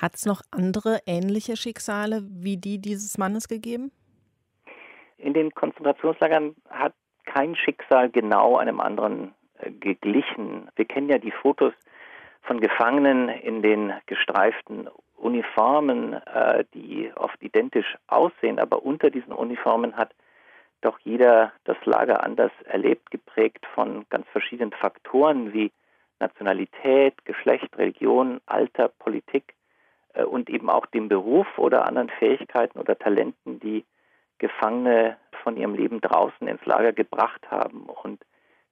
Hat 0.00 0.14
es 0.14 0.24
noch 0.24 0.40
andere 0.52 1.00
ähnliche 1.06 1.56
Schicksale 1.56 2.22
wie 2.28 2.56
die 2.56 2.78
dieses 2.80 3.18
Mannes 3.18 3.48
gegeben? 3.48 3.90
In 5.18 5.34
den 5.34 5.50
Konzentrationslagern 5.52 6.54
hat 6.70 6.94
kein 7.24 7.56
Schicksal 7.56 8.08
genau 8.08 8.56
einem 8.56 8.80
anderen 8.80 9.34
äh, 9.58 9.70
geglichen. 9.70 10.68
Wir 10.76 10.84
kennen 10.84 11.08
ja 11.08 11.18
die 11.18 11.32
Fotos 11.32 11.72
von 12.42 12.60
Gefangenen 12.60 13.28
in 13.28 13.62
den 13.62 13.92
gestreiften 14.06 14.88
Uniformen, 15.16 16.14
äh, 16.14 16.64
die 16.74 17.10
oft 17.16 17.40
identisch 17.42 17.96
aussehen, 18.06 18.58
aber 18.58 18.84
unter 18.84 19.10
diesen 19.10 19.32
Uniformen 19.32 19.96
hat 19.96 20.14
doch 20.82 20.98
jeder 21.00 21.52
das 21.64 21.76
Lager 21.84 22.24
anders 22.24 22.50
erlebt, 22.64 23.10
geprägt 23.10 23.64
von 23.74 24.04
ganz 24.10 24.26
verschiedenen 24.32 24.72
Faktoren 24.72 25.52
wie 25.52 25.70
Nationalität, 26.22 27.24
Geschlecht, 27.24 27.76
Religion, 27.76 28.40
Alter, 28.46 28.88
Politik 28.88 29.54
äh, 30.14 30.24
und 30.24 30.48
eben 30.48 30.70
auch 30.70 30.86
dem 30.86 31.08
Beruf 31.08 31.46
oder 31.58 31.86
anderen 31.86 32.08
Fähigkeiten 32.08 32.78
oder 32.78 32.98
Talenten, 32.98 33.60
die 33.60 33.84
Gefangene 34.38 35.16
von 35.42 35.56
ihrem 35.56 35.74
Leben 35.74 36.00
draußen 36.00 36.46
ins 36.48 36.64
Lager 36.64 36.92
gebracht 36.92 37.50
haben 37.50 37.84
und 37.84 38.24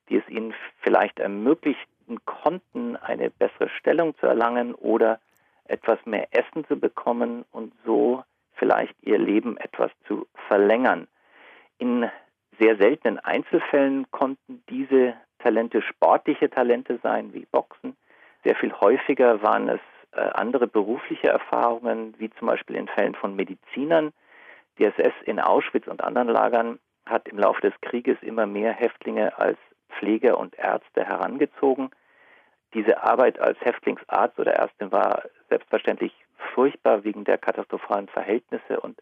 die 0.08 0.16
es 0.16 0.28
ihnen 0.28 0.54
vielleicht 0.80 1.18
ermöglichten 1.18 2.18
konnten, 2.24 2.96
eine 2.96 3.30
bessere 3.30 3.68
Stellung 3.78 4.16
zu 4.18 4.26
erlangen 4.26 4.74
oder 4.74 5.20
etwas 5.64 5.98
mehr 6.04 6.26
Essen 6.32 6.66
zu 6.66 6.76
bekommen 6.76 7.44
und 7.52 7.72
so 7.84 8.24
vielleicht 8.54 8.94
ihr 9.02 9.18
Leben 9.18 9.56
etwas 9.56 9.90
zu 10.06 10.26
verlängern. 10.48 11.06
In 11.78 12.10
sehr 12.58 12.76
seltenen 12.76 13.18
Einzelfällen 13.20 14.10
konnten 14.10 14.62
diese 14.68 15.14
Talente 15.42 15.82
sportliche 15.82 16.50
Talente 16.50 16.98
sein, 17.02 17.32
wie 17.32 17.46
Boxen. 17.50 17.96
Sehr 18.44 18.56
viel 18.56 18.72
häufiger 18.72 19.42
waren 19.42 19.68
es 19.68 19.80
äh, 20.12 20.20
andere 20.20 20.66
berufliche 20.66 21.28
Erfahrungen, 21.28 22.14
wie 22.18 22.30
zum 22.30 22.48
Beispiel 22.48 22.76
in 22.76 22.88
Fällen 22.88 23.14
von 23.14 23.36
Medizinern. 23.36 24.12
Die 24.78 24.84
SS 24.84 25.12
in 25.26 25.40
Auschwitz 25.40 25.86
und 25.86 26.02
anderen 26.02 26.28
Lagern 26.28 26.78
hat 27.06 27.28
im 27.28 27.38
Laufe 27.38 27.60
des 27.60 27.74
Krieges 27.80 28.16
immer 28.22 28.46
mehr 28.46 28.72
Häftlinge 28.72 29.36
als 29.38 29.58
Pfleger 29.98 30.38
und 30.38 30.54
Ärzte 30.56 31.04
herangezogen. 31.04 31.90
Diese 32.72 33.02
Arbeit 33.02 33.38
als 33.40 33.60
Häftlingsarzt 33.60 34.38
oder 34.38 34.54
Ärztin 34.54 34.92
war 34.92 35.24
selbstverständlich 35.48 36.14
furchtbar 36.54 37.04
wegen 37.04 37.24
der 37.24 37.36
katastrophalen 37.36 38.08
Verhältnisse 38.08 38.80
und 38.80 39.00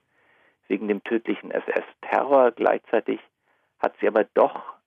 wegen 0.68 0.88
dem 0.88 1.04
tödlichen 1.04 1.50
SS-Terror. 1.50 2.52
Gleichzeitig 2.52 3.20
hat 3.78 3.94
sie 4.00 4.08
aber 4.08 4.24
doch 4.34 4.77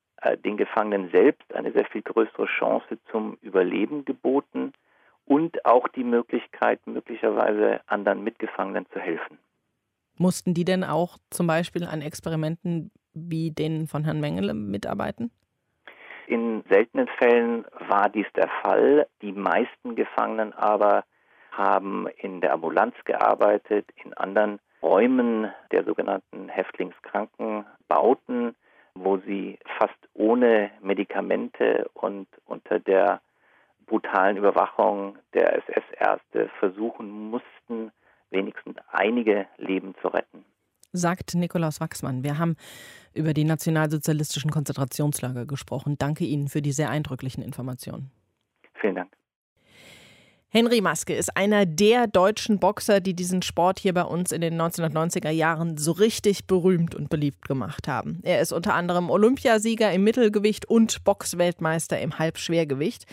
den 0.45 0.57
Gefangenen 0.57 1.09
selbst 1.11 1.53
eine 1.53 1.71
sehr 1.71 1.85
viel 1.85 2.01
größere 2.01 2.45
Chance 2.45 2.97
zum 3.11 3.37
Überleben 3.41 4.05
geboten 4.05 4.73
und 5.25 5.65
auch 5.65 5.87
die 5.87 6.03
Möglichkeit, 6.03 6.85
möglicherweise 6.85 7.81
anderen 7.87 8.23
Mitgefangenen 8.23 8.85
zu 8.91 8.99
helfen. 8.99 9.37
Mussten 10.17 10.53
die 10.53 10.65
denn 10.65 10.83
auch 10.83 11.17
zum 11.29 11.47
Beispiel 11.47 11.85
an 11.85 12.01
Experimenten 12.01 12.91
wie 13.13 13.51
denen 13.51 13.87
von 13.87 14.05
Herrn 14.05 14.19
Mengele 14.19 14.53
mitarbeiten? 14.53 15.31
In 16.27 16.63
seltenen 16.69 17.07
Fällen 17.19 17.65
war 17.89 18.09
dies 18.09 18.27
der 18.35 18.49
Fall. 18.61 19.07
Die 19.21 19.33
meisten 19.33 19.95
Gefangenen 19.95 20.53
aber 20.53 21.03
haben 21.51 22.07
in 22.17 22.39
der 22.39 22.53
Ambulanz 22.53 22.95
gearbeitet, 23.03 23.89
in 24.03 24.13
anderen 24.13 24.59
Räumen 24.81 25.51
der 25.71 25.83
sogenannten 25.83 26.47
Häftlingskrankenbauten, 26.47 28.55
wo 28.95 29.17
sie 29.17 29.57
fast 29.77 29.97
ohne 30.13 30.71
Medikamente 30.81 31.89
und 31.93 32.27
unter 32.45 32.79
der 32.79 33.21
brutalen 33.85 34.37
Überwachung 34.37 35.17
der 35.33 35.57
SS-Ärzte 35.57 36.49
versuchen 36.59 37.29
mussten, 37.29 37.91
wenigstens 38.29 38.77
einige 38.91 39.47
Leben 39.57 39.95
zu 40.01 40.07
retten. 40.07 40.45
Sagt 40.93 41.35
Nikolaus 41.35 41.79
Wachsmann. 41.79 42.23
Wir 42.23 42.37
haben 42.37 42.55
über 43.13 43.33
die 43.33 43.45
nationalsozialistischen 43.45 44.51
Konzentrationslager 44.51 45.45
gesprochen. 45.45 45.95
Danke 45.97 46.25
Ihnen 46.25 46.49
für 46.49 46.61
die 46.61 46.73
sehr 46.73 46.89
eindrücklichen 46.89 47.43
Informationen. 47.43 48.11
Vielen 48.75 48.95
Dank. 48.95 49.10
Henry 50.53 50.81
Maske 50.81 51.15
ist 51.15 51.37
einer 51.37 51.65
der 51.65 52.07
deutschen 52.07 52.59
Boxer, 52.59 52.99
die 52.99 53.13
diesen 53.13 53.41
Sport 53.41 53.79
hier 53.79 53.93
bei 53.93 54.03
uns 54.03 54.33
in 54.33 54.41
den 54.41 54.59
1990er 54.59 55.29
Jahren 55.29 55.77
so 55.77 55.93
richtig 55.93 56.45
berühmt 56.45 56.93
und 56.93 57.09
beliebt 57.09 57.47
gemacht 57.47 57.87
haben. 57.87 58.19
Er 58.23 58.41
ist 58.41 58.51
unter 58.51 58.73
anderem 58.73 59.09
Olympiasieger 59.09 59.93
im 59.93 60.03
Mittelgewicht 60.03 60.65
und 60.65 61.05
Boxweltmeister 61.05 62.01
im 62.01 62.19
Halbschwergewicht 62.19 63.05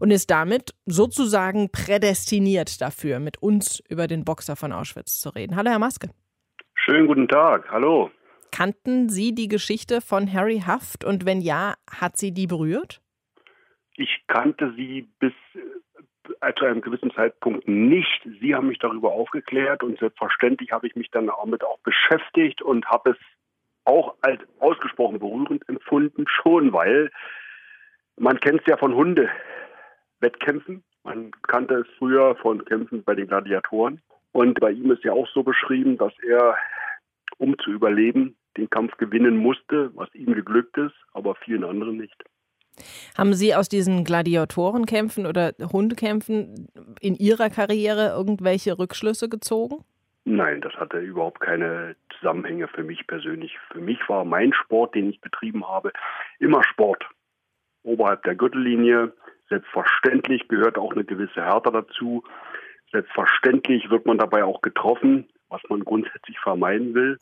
und 0.00 0.10
ist 0.10 0.28
damit 0.32 0.74
sozusagen 0.84 1.70
prädestiniert 1.70 2.80
dafür, 2.80 3.20
mit 3.20 3.40
uns 3.40 3.80
über 3.88 4.08
den 4.08 4.24
Boxer 4.24 4.56
von 4.56 4.72
Auschwitz 4.72 5.20
zu 5.20 5.28
reden. 5.28 5.54
Hallo, 5.54 5.70
Herr 5.70 5.78
Maske. 5.78 6.10
Schönen 6.74 7.06
guten 7.06 7.28
Tag. 7.28 7.70
Hallo. 7.70 8.10
Kannten 8.50 9.08
Sie 9.08 9.36
die 9.36 9.46
Geschichte 9.46 10.00
von 10.00 10.32
Harry 10.32 10.64
Haft 10.66 11.04
und 11.04 11.26
wenn 11.26 11.42
ja, 11.42 11.74
hat 11.88 12.16
sie 12.16 12.32
die 12.34 12.48
berührt? 12.48 13.00
Ich 13.94 14.24
kannte 14.26 14.74
sie 14.76 15.08
bis 15.20 15.32
zu 16.24 16.64
einem 16.64 16.80
gewissen 16.80 17.12
Zeitpunkt 17.12 17.66
nicht. 17.68 18.22
Sie 18.40 18.54
haben 18.54 18.68
mich 18.68 18.78
darüber 18.78 19.12
aufgeklärt 19.12 19.82
und 19.82 19.98
selbstverständlich 19.98 20.72
habe 20.72 20.86
ich 20.86 20.96
mich 20.96 21.10
dann 21.10 21.26
damit 21.26 21.64
auch 21.64 21.78
beschäftigt 21.80 22.62
und 22.62 22.86
habe 22.86 23.10
es 23.10 23.16
auch 23.84 24.14
als 24.22 24.40
ausgesprochen 24.60 25.18
berührend 25.18 25.68
empfunden, 25.68 26.26
schon 26.28 26.72
weil 26.72 27.10
man 28.16 28.38
kennt 28.40 28.60
es 28.60 28.66
ja 28.66 28.76
von 28.76 28.94
Hundewettkämpfen. 28.94 30.84
Man 31.02 31.32
kannte 31.42 31.74
es 31.74 31.86
früher 31.98 32.36
von 32.36 32.64
Kämpfen 32.64 33.02
bei 33.02 33.14
den 33.14 33.26
Gladiatoren. 33.26 34.00
Und 34.30 34.60
bei 34.60 34.70
ihm 34.70 34.90
ist 34.92 35.04
ja 35.04 35.12
auch 35.12 35.28
so 35.28 35.42
beschrieben, 35.42 35.98
dass 35.98 36.12
er, 36.26 36.56
um 37.38 37.58
zu 37.58 37.70
überleben, 37.70 38.36
den 38.56 38.70
Kampf 38.70 38.96
gewinnen 38.98 39.36
musste, 39.36 39.90
was 39.96 40.14
ihm 40.14 40.34
geglückt 40.34 40.76
ist, 40.78 40.94
aber 41.12 41.34
vielen 41.34 41.64
anderen 41.64 41.96
nicht. 41.96 42.22
Haben 43.16 43.34
Sie 43.34 43.54
aus 43.54 43.68
diesen 43.68 44.04
Gladiatorenkämpfen 44.04 45.26
oder 45.26 45.52
Hundekämpfen 45.72 46.68
in 47.00 47.14
Ihrer 47.14 47.50
Karriere 47.50 48.14
irgendwelche 48.16 48.78
Rückschlüsse 48.78 49.28
gezogen? 49.28 49.84
Nein, 50.24 50.60
das 50.60 50.74
hatte 50.74 50.98
überhaupt 50.98 51.40
keine 51.40 51.96
Zusammenhänge 52.18 52.68
für 52.68 52.84
mich 52.84 53.06
persönlich. 53.06 53.58
Für 53.72 53.80
mich 53.80 53.98
war 54.08 54.24
mein 54.24 54.52
Sport, 54.52 54.94
den 54.94 55.10
ich 55.10 55.20
betrieben 55.20 55.66
habe, 55.66 55.92
immer 56.38 56.62
Sport. 56.62 57.04
Oberhalb 57.82 58.22
der 58.22 58.36
Gürtellinie. 58.36 59.12
Selbstverständlich 59.48 60.46
gehört 60.48 60.78
auch 60.78 60.92
eine 60.92 61.04
gewisse 61.04 61.44
Härte 61.44 61.72
dazu. 61.72 62.22
Selbstverständlich 62.92 63.90
wird 63.90 64.06
man 64.06 64.18
dabei 64.18 64.44
auch 64.44 64.60
getroffen, 64.60 65.28
was 65.48 65.60
man 65.68 65.80
grundsätzlich 65.80 66.38
vermeiden 66.38 66.94
will. 66.94 67.18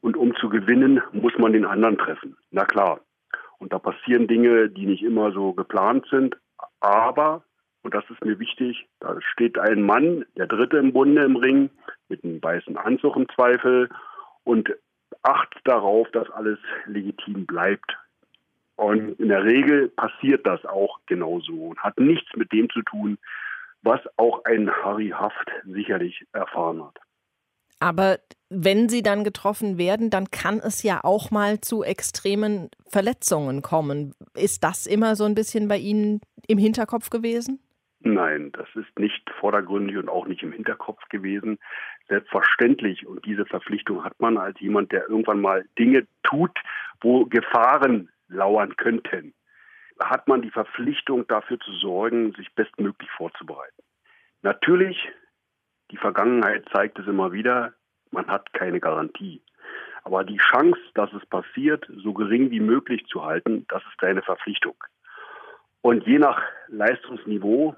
Und 0.00 0.16
um 0.16 0.36
zu 0.36 0.48
gewinnen, 0.48 1.02
muss 1.12 1.36
man 1.38 1.52
den 1.52 1.64
anderen 1.64 1.98
treffen. 1.98 2.36
Na 2.50 2.64
klar, 2.64 3.00
und 3.64 3.72
da 3.72 3.78
passieren 3.78 4.28
Dinge, 4.28 4.68
die 4.68 4.86
nicht 4.86 5.02
immer 5.02 5.32
so 5.32 5.54
geplant 5.54 6.06
sind. 6.10 6.36
Aber 6.80 7.42
und 7.84 7.92
das 7.92 8.04
ist 8.08 8.24
mir 8.24 8.38
wichtig, 8.38 8.88
da 9.00 9.20
steht 9.20 9.58
ein 9.58 9.82
Mann, 9.82 10.24
der 10.36 10.46
Dritte 10.46 10.78
im 10.78 10.94
Bunde 10.94 11.22
im 11.22 11.36
Ring, 11.36 11.68
mit 12.08 12.24
einem 12.24 12.42
weißen 12.42 12.78
Anzug 12.78 13.14
im 13.16 13.28
Zweifel 13.28 13.90
und 14.42 14.74
achtet 15.22 15.60
darauf, 15.64 16.10
dass 16.12 16.30
alles 16.30 16.58
legitim 16.86 17.44
bleibt. 17.44 17.98
Und 18.76 19.20
in 19.20 19.28
der 19.28 19.44
Regel 19.44 19.90
passiert 19.90 20.46
das 20.46 20.64
auch 20.64 20.98
genauso 21.06 21.52
und 21.52 21.78
hat 21.78 21.98
nichts 21.98 22.34
mit 22.36 22.52
dem 22.52 22.70
zu 22.70 22.80
tun, 22.82 23.18
was 23.82 24.00
auch 24.16 24.44
ein 24.46 24.70
Harry 24.82 25.10
Haft 25.10 25.50
sicherlich 25.66 26.26
erfahren 26.32 26.82
hat. 26.82 26.98
Aber 27.84 28.16
wenn 28.48 28.88
sie 28.88 29.02
dann 29.02 29.24
getroffen 29.24 29.76
werden, 29.76 30.08
dann 30.08 30.30
kann 30.30 30.56
es 30.56 30.82
ja 30.82 31.04
auch 31.04 31.30
mal 31.30 31.60
zu 31.60 31.82
extremen 31.82 32.70
Verletzungen 32.88 33.60
kommen. 33.60 34.14
Ist 34.34 34.64
das 34.64 34.86
immer 34.86 35.16
so 35.16 35.24
ein 35.24 35.34
bisschen 35.34 35.68
bei 35.68 35.76
Ihnen 35.76 36.22
im 36.48 36.56
Hinterkopf 36.56 37.10
gewesen? 37.10 37.60
Nein, 38.00 38.52
das 38.52 38.68
ist 38.74 38.98
nicht 38.98 39.28
vordergründig 39.38 39.98
und 39.98 40.08
auch 40.08 40.26
nicht 40.26 40.42
im 40.42 40.52
Hinterkopf 40.52 41.06
gewesen. 41.10 41.58
Selbstverständlich, 42.08 43.06
und 43.06 43.26
diese 43.26 43.44
Verpflichtung 43.44 44.02
hat 44.02 44.18
man 44.18 44.38
als 44.38 44.58
jemand, 44.60 44.90
der 44.90 45.06
irgendwann 45.06 45.42
mal 45.42 45.66
Dinge 45.78 46.06
tut, 46.22 46.58
wo 47.02 47.26
Gefahren 47.26 48.08
lauern 48.28 48.76
könnten, 48.76 49.34
hat 50.02 50.26
man 50.26 50.40
die 50.40 50.50
Verpflichtung 50.50 51.26
dafür 51.26 51.60
zu 51.60 51.72
sorgen, 51.72 52.32
sich 52.32 52.50
bestmöglich 52.54 53.10
vorzubereiten. 53.10 53.82
Natürlich, 54.40 54.96
die 55.90 55.96
Vergangenheit 55.96 56.64
zeigt 56.72 56.98
es 56.98 57.06
immer 57.06 57.32
wieder, 57.32 57.74
man 58.10 58.26
hat 58.26 58.52
keine 58.52 58.80
Garantie. 58.80 59.42
Aber 60.04 60.24
die 60.24 60.36
Chance, 60.36 60.80
dass 60.94 61.12
es 61.12 61.24
passiert, 61.26 61.86
so 61.96 62.12
gering 62.12 62.50
wie 62.50 62.60
möglich 62.60 63.06
zu 63.06 63.24
halten, 63.24 63.64
das 63.68 63.82
ist 63.82 64.02
deine 64.02 64.22
Verpflichtung. 64.22 64.76
Und 65.80 66.06
je 66.06 66.18
nach 66.18 66.40
Leistungsniveau 66.68 67.76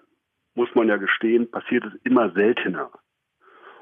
muss 0.54 0.74
man 0.74 0.88
ja 0.88 0.96
gestehen, 0.96 1.50
passiert 1.50 1.84
es 1.84 1.94
immer 2.02 2.30
seltener. 2.32 2.90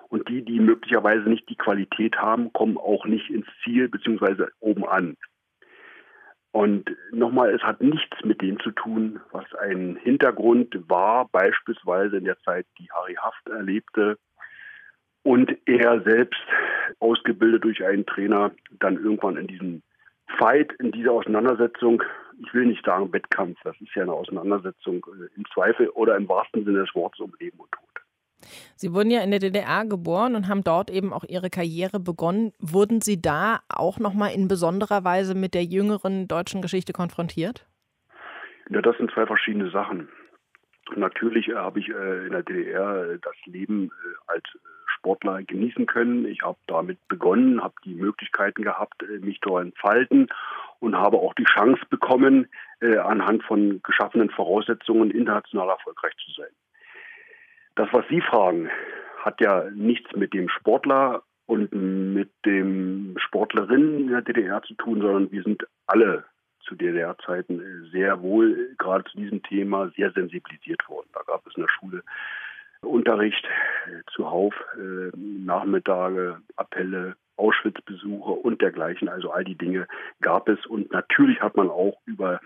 Und 0.09 0.29
die, 0.29 0.45
die 0.45 0.61
möglicherweise 0.61 1.29
nicht 1.29 1.49
die 1.49 1.57
Qualität 1.57 2.17
haben, 2.17 2.53
kommen 2.53 2.77
auch 2.77 3.07
nicht 3.07 3.31
ins 3.31 3.47
Ziel 3.63 3.89
bzw. 3.89 4.47
oben 4.61 4.87
an. 4.87 5.17
Und 6.55 6.89
nochmal, 7.11 7.53
es 7.53 7.65
hat 7.65 7.81
nichts 7.81 8.17
mit 8.23 8.41
dem 8.41 8.61
zu 8.61 8.71
tun, 8.71 9.19
was 9.33 9.45
ein 9.55 9.97
Hintergrund 9.97 10.89
war, 10.89 11.29
beispielsweise 11.33 12.19
in 12.19 12.27
der 12.27 12.39
Zeit, 12.43 12.65
die 12.79 12.89
Harry 12.93 13.17
Haft 13.17 13.49
erlebte 13.49 14.19
und 15.25 15.51
er 15.67 16.01
selbst, 16.03 16.41
ausgebildet 17.01 17.65
durch 17.65 17.85
einen 17.85 18.07
Trainer, 18.07 18.53
dann 18.79 19.03
irgendwann 19.03 19.37
in 19.37 19.49
diesem 19.49 19.83
Fight, 20.39 20.73
in 20.75 20.93
dieser 20.93 21.11
Auseinandersetzung, 21.11 22.05
ich 22.39 22.55
will 22.55 22.67
nicht 22.67 22.85
sagen 22.87 23.13
Wettkampf, 23.13 23.59
das 23.65 23.75
ist 23.81 23.93
ja 23.97 24.03
eine 24.03 24.13
Auseinandersetzung 24.13 25.05
äh, 25.09 25.37
im 25.37 25.45
Zweifel 25.53 25.89
oder 25.89 26.15
im 26.15 26.29
wahrsten 26.29 26.65
Sinne 26.65 26.83
des 26.83 26.95
Wortes 26.95 27.19
um 27.19 27.33
Leben 27.41 27.59
und 27.59 27.73
Tod. 27.73 28.04
Sie 28.77 28.93
wurden 28.93 29.11
ja 29.11 29.23
in 29.23 29.31
der 29.31 29.41
DDR 29.41 29.85
geboren 29.85 30.35
und 30.35 30.49
haben 30.49 30.65
dort 30.65 30.91
eben 30.91 31.13
auch 31.13 31.25
Ihre 31.25 31.51
Karriere 31.51 32.01
begonnen. 32.01 32.53
Wurden 32.59 33.01
Sie 33.01 33.21
da 33.21 33.61
auch 33.69 33.99
nochmal 33.99 34.33
in 34.35 34.49
besonderer 34.49 35.05
Weise 35.05 35.35
mit 35.35 35.55
der 35.55 35.65
jüngeren 35.65 36.29
deutschen 36.29 36.63
Geschichte 36.63 36.93
konfrontiert? 36.93 37.67
Ja, 38.71 38.81
das 38.81 38.97
sind 38.97 39.11
zwei 39.13 39.27
verschiedene 39.27 39.71
Sachen. 39.71 40.09
Natürlich 40.97 41.49
äh, 41.49 41.55
habe 41.55 41.81
ich 41.81 41.89
äh, 41.89 42.27
in 42.27 42.33
der 42.33 42.43
DDR 42.43 43.13
äh, 43.13 43.19
das 43.23 43.35
Leben 43.47 43.87
äh, 43.87 44.33
als 44.33 44.45
Sportler 44.87 45.43
genießen 45.43 45.87
können. 45.87 46.27
Ich 46.27 46.43
habe 46.43 46.59
damit 46.67 46.99
begonnen, 47.09 47.63
habe 47.63 47.75
die 47.85 47.95
Möglichkeiten 47.95 48.63
gehabt, 48.63 49.03
äh, 49.03 49.19
mich 49.19 49.41
dort 49.41 49.65
entfalten 49.65 50.29
und 50.81 50.97
habe 50.97 51.19
auch 51.19 51.35
die 51.35 51.45
Chance 51.45 51.83
bekommen, 51.89 52.49
äh, 52.81 52.99
anhand 52.99 53.43
von 53.45 53.81
geschaffenen 53.83 54.31
Voraussetzungen 54.31 55.11
international 55.11 55.69
erfolgreich 55.69 56.15
zu 56.25 56.33
sein. 56.33 56.51
Das, 57.77 57.89
was 57.93 58.05
Sie 58.09 58.21
fragen, 58.21 58.71
hat 59.19 59.41
ja 59.41 59.65
nichts 59.75 60.15
mit 60.15 60.33
dem 60.33 60.49
Sportler 60.49 61.23
und 61.47 61.73
mit 61.73 62.31
dem 62.45 63.17
Sportlerin 63.19 64.01
in 64.01 64.09
der 64.09 64.23
DDR 64.23 64.63
zu 64.63 64.75
tun, 64.75 65.01
sondern 65.01 65.33
wir 65.33 65.43
sind 65.43 65.67
alle 65.87 66.25
zu 66.61 66.75
DDR-Zeiten 66.75 67.91
sehr 67.93 68.23
wohl 68.23 68.75
gerade 68.79 69.05
zu 69.05 69.19
diesem 69.19 69.43
Thema 69.43 69.91
sehr 69.97 70.13
sensibilisiert 70.13 70.89
worden. 70.89 71.09
Da 71.13 71.21
gab 71.27 71.47
es 71.47 71.55
in 71.57 71.63
der 71.63 71.69
Schule 71.69 72.03
Unterricht 72.81 73.47
zuhauf, 74.15 74.55
äh, 74.77 75.11
Nachmittage, 75.17 76.39
Appelle, 76.57 77.17
Auschwitz-Besuche 77.37 78.31
und 78.31 78.63
dergleichen. 78.63 79.09
Also 79.09 79.33
all 79.33 79.45
die 79.45 79.57
Dinge 79.57 79.89
gab 80.21 80.49
es. 80.49 80.65
Und 80.67 80.93
natürlich 80.93 81.41
hat 81.41 81.57
man 81.57 81.69
auch 81.69 81.99
über 82.05 82.41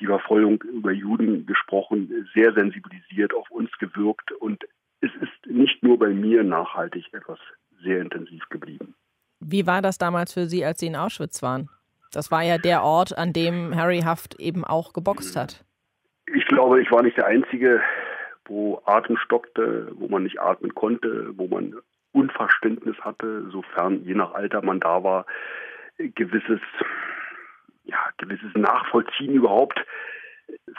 die 0.00 0.06
Verfolgung 0.06 0.62
über 0.62 0.92
Juden 0.92 1.46
gesprochen, 1.46 2.28
sehr 2.34 2.52
sensibilisiert 2.52 3.34
auf 3.34 3.50
uns 3.50 3.70
gewirkt. 3.78 4.32
Und 4.32 4.64
es 5.04 5.10
ist 5.20 5.46
nicht 5.46 5.82
nur 5.82 5.98
bei 5.98 6.08
mir 6.08 6.42
nachhaltig 6.42 7.12
etwas 7.12 7.38
sehr 7.82 8.00
intensiv 8.00 8.48
geblieben. 8.48 8.94
Wie 9.40 9.66
war 9.66 9.82
das 9.82 9.98
damals 9.98 10.32
für 10.32 10.46
Sie, 10.46 10.64
als 10.64 10.80
Sie 10.80 10.86
in 10.86 10.96
Auschwitz 10.96 11.42
waren? 11.42 11.68
Das 12.12 12.30
war 12.30 12.42
ja 12.42 12.58
der 12.58 12.82
Ort, 12.82 13.16
an 13.16 13.32
dem 13.32 13.74
Harry 13.76 14.00
Haft 14.00 14.40
eben 14.40 14.64
auch 14.64 14.92
geboxt 14.92 15.36
hat. 15.36 15.64
Ich 16.34 16.46
glaube, 16.46 16.80
ich 16.80 16.90
war 16.90 17.02
nicht 17.02 17.16
der 17.16 17.26
Einzige, 17.26 17.82
wo 18.46 18.80
Atem 18.86 19.16
stockte, 19.16 19.92
wo 19.96 20.08
man 20.08 20.22
nicht 20.22 20.40
atmen 20.40 20.74
konnte, 20.74 21.36
wo 21.36 21.48
man 21.48 21.74
Unverständnis 22.12 22.96
hatte, 23.00 23.50
sofern 23.50 24.04
je 24.04 24.14
nach 24.14 24.32
Alter 24.32 24.62
man 24.62 24.80
da 24.80 25.02
war, 25.02 25.26
gewisses, 25.98 26.60
ja, 27.84 27.98
gewisses 28.18 28.54
Nachvollziehen 28.54 29.34
überhaupt 29.34 29.84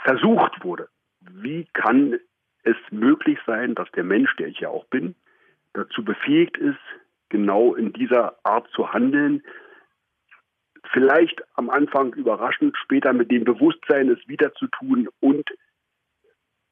versucht 0.04 0.64
wurde. 0.64 0.88
Wie 1.20 1.66
kann 1.74 2.18
es 2.66 2.76
möglich 2.90 3.38
sein, 3.46 3.74
dass 3.74 3.90
der 3.92 4.04
Mensch, 4.04 4.34
der 4.36 4.48
ich 4.48 4.60
ja 4.60 4.68
auch 4.68 4.86
bin, 4.86 5.14
dazu 5.72 6.04
befähigt 6.04 6.56
ist, 6.56 6.78
genau 7.28 7.74
in 7.74 7.92
dieser 7.92 8.36
Art 8.44 8.68
zu 8.70 8.92
handeln, 8.92 9.42
vielleicht 10.92 11.42
am 11.54 11.70
Anfang 11.70 12.12
überraschend, 12.14 12.76
später 12.76 13.12
mit 13.12 13.30
dem 13.30 13.44
Bewusstsein, 13.44 14.08
es 14.08 14.26
wieder 14.28 14.52
zu 14.54 14.66
tun 14.66 15.08
und 15.20 15.48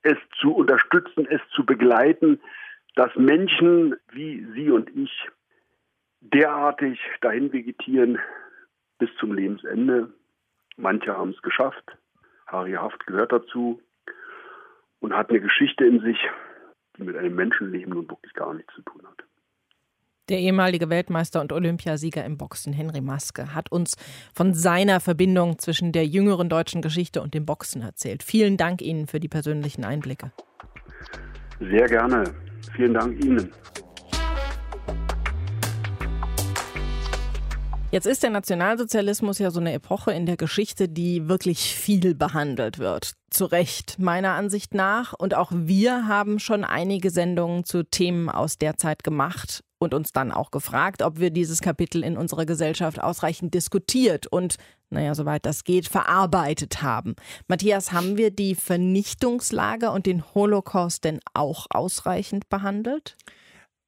es 0.02 0.18
zu 0.40 0.54
unterstützen, 0.54 1.26
es 1.28 1.40
zu 1.54 1.64
begleiten, 1.64 2.40
dass 2.96 3.14
Menschen 3.16 3.96
wie 4.12 4.46
Sie 4.54 4.70
und 4.70 4.94
ich 4.96 5.28
derartig 6.20 7.00
dahin 7.20 7.52
vegetieren 7.52 8.18
bis 8.98 9.10
zum 9.18 9.32
Lebensende. 9.32 10.12
Manche 10.76 11.16
haben 11.16 11.30
es 11.30 11.42
geschafft. 11.42 11.96
Harry 12.46 12.72
Haft 12.72 13.06
gehört 13.06 13.32
dazu 13.32 13.80
und 15.04 15.14
hat 15.14 15.28
eine 15.28 15.40
Geschichte 15.40 15.84
in 15.84 16.00
sich, 16.00 16.16
die 16.96 17.02
mit 17.02 17.14
einem 17.14 17.34
Menschenleben 17.34 17.92
nun 17.92 18.08
wirklich 18.08 18.32
gar 18.32 18.54
nichts 18.54 18.72
zu 18.74 18.80
tun 18.82 19.02
hat. 19.06 19.22
Der 20.30 20.38
ehemalige 20.38 20.88
Weltmeister 20.88 21.42
und 21.42 21.52
Olympiasieger 21.52 22.24
im 22.24 22.38
Boxen 22.38 22.72
Henry 22.72 23.02
Maske 23.02 23.54
hat 23.54 23.70
uns 23.70 23.96
von 24.34 24.54
seiner 24.54 25.00
Verbindung 25.00 25.58
zwischen 25.58 25.92
der 25.92 26.06
jüngeren 26.06 26.48
deutschen 26.48 26.80
Geschichte 26.80 27.20
und 27.20 27.34
dem 27.34 27.44
Boxen 27.44 27.82
erzählt. 27.82 28.22
Vielen 28.22 28.56
Dank 28.56 28.80
Ihnen 28.80 29.06
für 29.06 29.20
die 29.20 29.28
persönlichen 29.28 29.84
Einblicke. 29.84 30.32
Sehr 31.60 31.86
gerne. 31.86 32.24
Vielen 32.74 32.94
Dank 32.94 33.22
Ihnen. 33.22 33.52
Jetzt 37.94 38.08
ist 38.08 38.24
der 38.24 38.30
Nationalsozialismus 38.30 39.38
ja 39.38 39.52
so 39.52 39.60
eine 39.60 39.72
Epoche 39.72 40.10
in 40.10 40.26
der 40.26 40.36
Geschichte, 40.36 40.88
die 40.88 41.28
wirklich 41.28 41.76
viel 41.76 42.16
behandelt 42.16 42.80
wird. 42.80 43.12
Zu 43.30 43.44
Recht, 43.44 44.00
meiner 44.00 44.32
Ansicht 44.32 44.74
nach. 44.74 45.12
Und 45.12 45.34
auch 45.34 45.52
wir 45.54 46.08
haben 46.08 46.40
schon 46.40 46.64
einige 46.64 47.10
Sendungen 47.10 47.62
zu 47.62 47.84
Themen 47.84 48.28
aus 48.30 48.58
der 48.58 48.76
Zeit 48.78 49.04
gemacht 49.04 49.62
und 49.78 49.94
uns 49.94 50.10
dann 50.10 50.32
auch 50.32 50.50
gefragt, 50.50 51.02
ob 51.02 51.20
wir 51.20 51.30
dieses 51.30 51.60
Kapitel 51.60 52.02
in 52.02 52.16
unserer 52.16 52.46
Gesellschaft 52.46 53.00
ausreichend 53.00 53.54
diskutiert 53.54 54.26
und, 54.26 54.56
naja, 54.90 55.14
soweit 55.14 55.46
das 55.46 55.62
geht, 55.62 55.86
verarbeitet 55.86 56.82
haben. 56.82 57.14
Matthias, 57.46 57.92
haben 57.92 58.16
wir 58.16 58.32
die 58.32 58.56
Vernichtungslager 58.56 59.92
und 59.92 60.06
den 60.06 60.24
Holocaust 60.34 61.04
denn 61.04 61.20
auch 61.32 61.68
ausreichend 61.70 62.48
behandelt? 62.48 63.16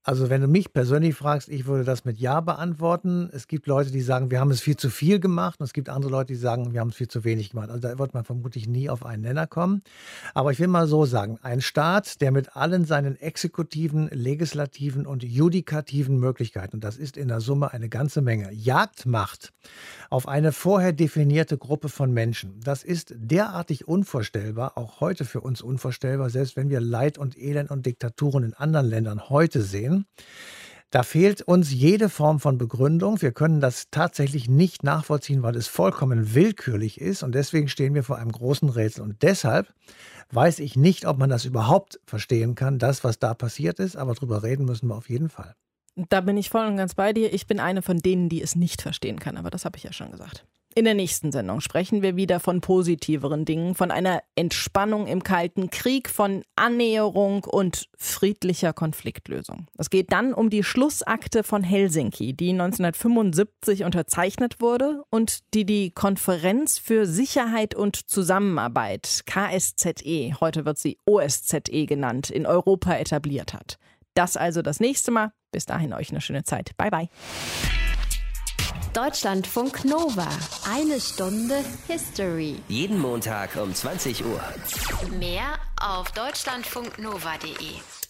Also 0.08 0.30
wenn 0.30 0.40
du 0.40 0.46
mich 0.46 0.72
persönlich 0.72 1.16
fragst, 1.16 1.48
ich 1.48 1.66
würde 1.66 1.82
das 1.82 2.04
mit 2.04 2.20
Ja 2.20 2.40
beantworten. 2.40 3.28
Es 3.32 3.48
gibt 3.48 3.66
Leute, 3.66 3.90
die 3.90 4.02
sagen, 4.02 4.30
wir 4.30 4.38
haben 4.38 4.52
es 4.52 4.60
viel 4.60 4.76
zu 4.76 4.88
viel 4.88 5.18
gemacht 5.18 5.58
und 5.58 5.64
es 5.64 5.72
gibt 5.72 5.88
andere 5.88 6.12
Leute, 6.12 6.28
die 6.28 6.38
sagen, 6.38 6.72
wir 6.72 6.78
haben 6.78 6.90
es 6.90 6.94
viel 6.94 7.08
zu 7.08 7.24
wenig 7.24 7.50
gemacht. 7.50 7.70
Also 7.70 7.88
da 7.88 7.98
wird 7.98 8.14
man 8.14 8.22
vermutlich 8.22 8.68
nie 8.68 8.88
auf 8.88 9.04
einen 9.04 9.22
Nenner 9.22 9.48
kommen. 9.48 9.82
Aber 10.32 10.52
ich 10.52 10.60
will 10.60 10.68
mal 10.68 10.86
so 10.86 11.06
sagen, 11.06 11.40
ein 11.42 11.60
Staat, 11.60 12.20
der 12.20 12.30
mit 12.30 12.54
allen 12.54 12.84
seinen 12.84 13.16
exekutiven, 13.16 14.08
legislativen 14.12 15.06
und 15.06 15.24
judikativen 15.24 16.20
Möglichkeiten, 16.20 16.78
das 16.78 16.98
ist 16.98 17.16
in 17.16 17.26
der 17.26 17.40
Summe 17.40 17.72
eine 17.72 17.88
ganze 17.88 18.22
Menge, 18.22 18.52
Jagd 18.52 19.06
macht 19.06 19.52
auf 20.08 20.28
eine 20.28 20.52
vorher 20.52 20.92
definierte 20.92 21.58
Gruppe 21.58 21.88
von 21.88 22.12
Menschen, 22.12 22.60
das 22.62 22.84
ist 22.84 23.12
derartig 23.16 23.88
unvorstellbar, 23.88 24.78
auch 24.78 25.00
heute 25.00 25.24
für 25.24 25.40
uns 25.40 25.62
unvorstellbar, 25.62 26.30
selbst 26.30 26.54
wenn 26.54 26.70
wir 26.70 26.80
Leid 26.80 27.18
und 27.18 27.36
Elend 27.36 27.72
und 27.72 27.86
Diktaturen 27.86 28.44
in 28.44 28.54
anderen 28.54 28.86
Ländern 28.86 29.28
heute 29.28 29.62
sehen 29.62 29.95
Da 30.90 31.02
fehlt 31.02 31.42
uns 31.42 31.72
jede 31.72 32.08
Form 32.08 32.38
von 32.38 32.58
Begründung. 32.58 33.20
Wir 33.20 33.32
können 33.32 33.60
das 33.60 33.90
tatsächlich 33.90 34.48
nicht 34.48 34.84
nachvollziehen, 34.84 35.42
weil 35.42 35.56
es 35.56 35.66
vollkommen 35.66 36.34
willkürlich 36.34 37.00
ist. 37.00 37.22
Und 37.22 37.34
deswegen 37.34 37.68
stehen 37.68 37.94
wir 37.94 38.04
vor 38.04 38.16
einem 38.16 38.30
großen 38.30 38.68
Rätsel. 38.68 39.02
Und 39.02 39.22
deshalb 39.22 39.72
weiß 40.30 40.60
ich 40.60 40.76
nicht, 40.76 41.06
ob 41.06 41.18
man 41.18 41.28
das 41.28 41.44
überhaupt 41.44 42.00
verstehen 42.06 42.54
kann, 42.54 42.78
das, 42.78 43.02
was 43.02 43.18
da 43.18 43.34
passiert 43.34 43.80
ist. 43.80 43.96
Aber 43.96 44.14
drüber 44.14 44.42
reden 44.42 44.64
müssen 44.64 44.88
wir 44.88 44.94
auf 44.94 45.10
jeden 45.10 45.28
Fall. 45.28 45.54
Da 45.96 46.20
bin 46.20 46.36
ich 46.36 46.50
voll 46.50 46.66
und 46.66 46.76
ganz 46.76 46.94
bei 46.94 47.12
dir. 47.12 47.32
Ich 47.34 47.46
bin 47.46 47.58
eine 47.58 47.82
von 47.82 47.98
denen, 47.98 48.28
die 48.28 48.40
es 48.40 48.54
nicht 48.54 48.80
verstehen 48.80 49.18
kann. 49.18 49.36
Aber 49.36 49.50
das 49.50 49.64
habe 49.64 49.76
ich 49.76 49.82
ja 49.82 49.92
schon 49.92 50.12
gesagt. 50.12 50.46
In 50.78 50.84
der 50.84 50.92
nächsten 50.92 51.32
Sendung 51.32 51.62
sprechen 51.62 52.02
wir 52.02 52.16
wieder 52.16 52.38
von 52.38 52.60
positiveren 52.60 53.46
Dingen, 53.46 53.74
von 53.74 53.90
einer 53.90 54.22
Entspannung 54.34 55.06
im 55.06 55.22
Kalten 55.22 55.70
Krieg, 55.70 56.10
von 56.10 56.42
Annäherung 56.54 57.44
und 57.44 57.88
friedlicher 57.96 58.74
Konfliktlösung. 58.74 59.68
Es 59.78 59.88
geht 59.88 60.12
dann 60.12 60.34
um 60.34 60.50
die 60.50 60.62
Schlussakte 60.62 61.44
von 61.44 61.62
Helsinki, 61.62 62.34
die 62.34 62.50
1975 62.50 63.84
unterzeichnet 63.84 64.60
wurde 64.60 65.02
und 65.08 65.38
die 65.54 65.64
die 65.64 65.92
Konferenz 65.92 66.78
für 66.78 67.06
Sicherheit 67.06 67.74
und 67.74 68.10
Zusammenarbeit, 68.10 69.22
KSZE, 69.24 70.34
heute 70.42 70.66
wird 70.66 70.76
sie 70.76 70.98
OSZE 71.06 71.86
genannt, 71.86 72.28
in 72.28 72.44
Europa 72.44 72.92
etabliert 72.96 73.54
hat. 73.54 73.78
Das 74.12 74.36
also 74.36 74.60
das 74.60 74.80
nächste 74.80 75.10
Mal. 75.10 75.32
Bis 75.52 75.64
dahin 75.64 75.94
euch 75.94 76.10
eine 76.10 76.20
schöne 76.20 76.44
Zeit. 76.44 76.76
Bye 76.76 76.90
bye. 76.90 77.08
Deutschlandfunk 78.96 79.84
Nova. 79.84 80.26
Eine 80.72 80.98
Stunde 80.98 81.62
History. 81.86 82.56
Jeden 82.66 82.98
Montag 82.98 83.54
um 83.56 83.74
20 83.74 84.24
Uhr. 84.24 84.40
Mehr 85.18 85.58
auf 85.78 86.10
deutschlandfunknova.de. 86.12 88.05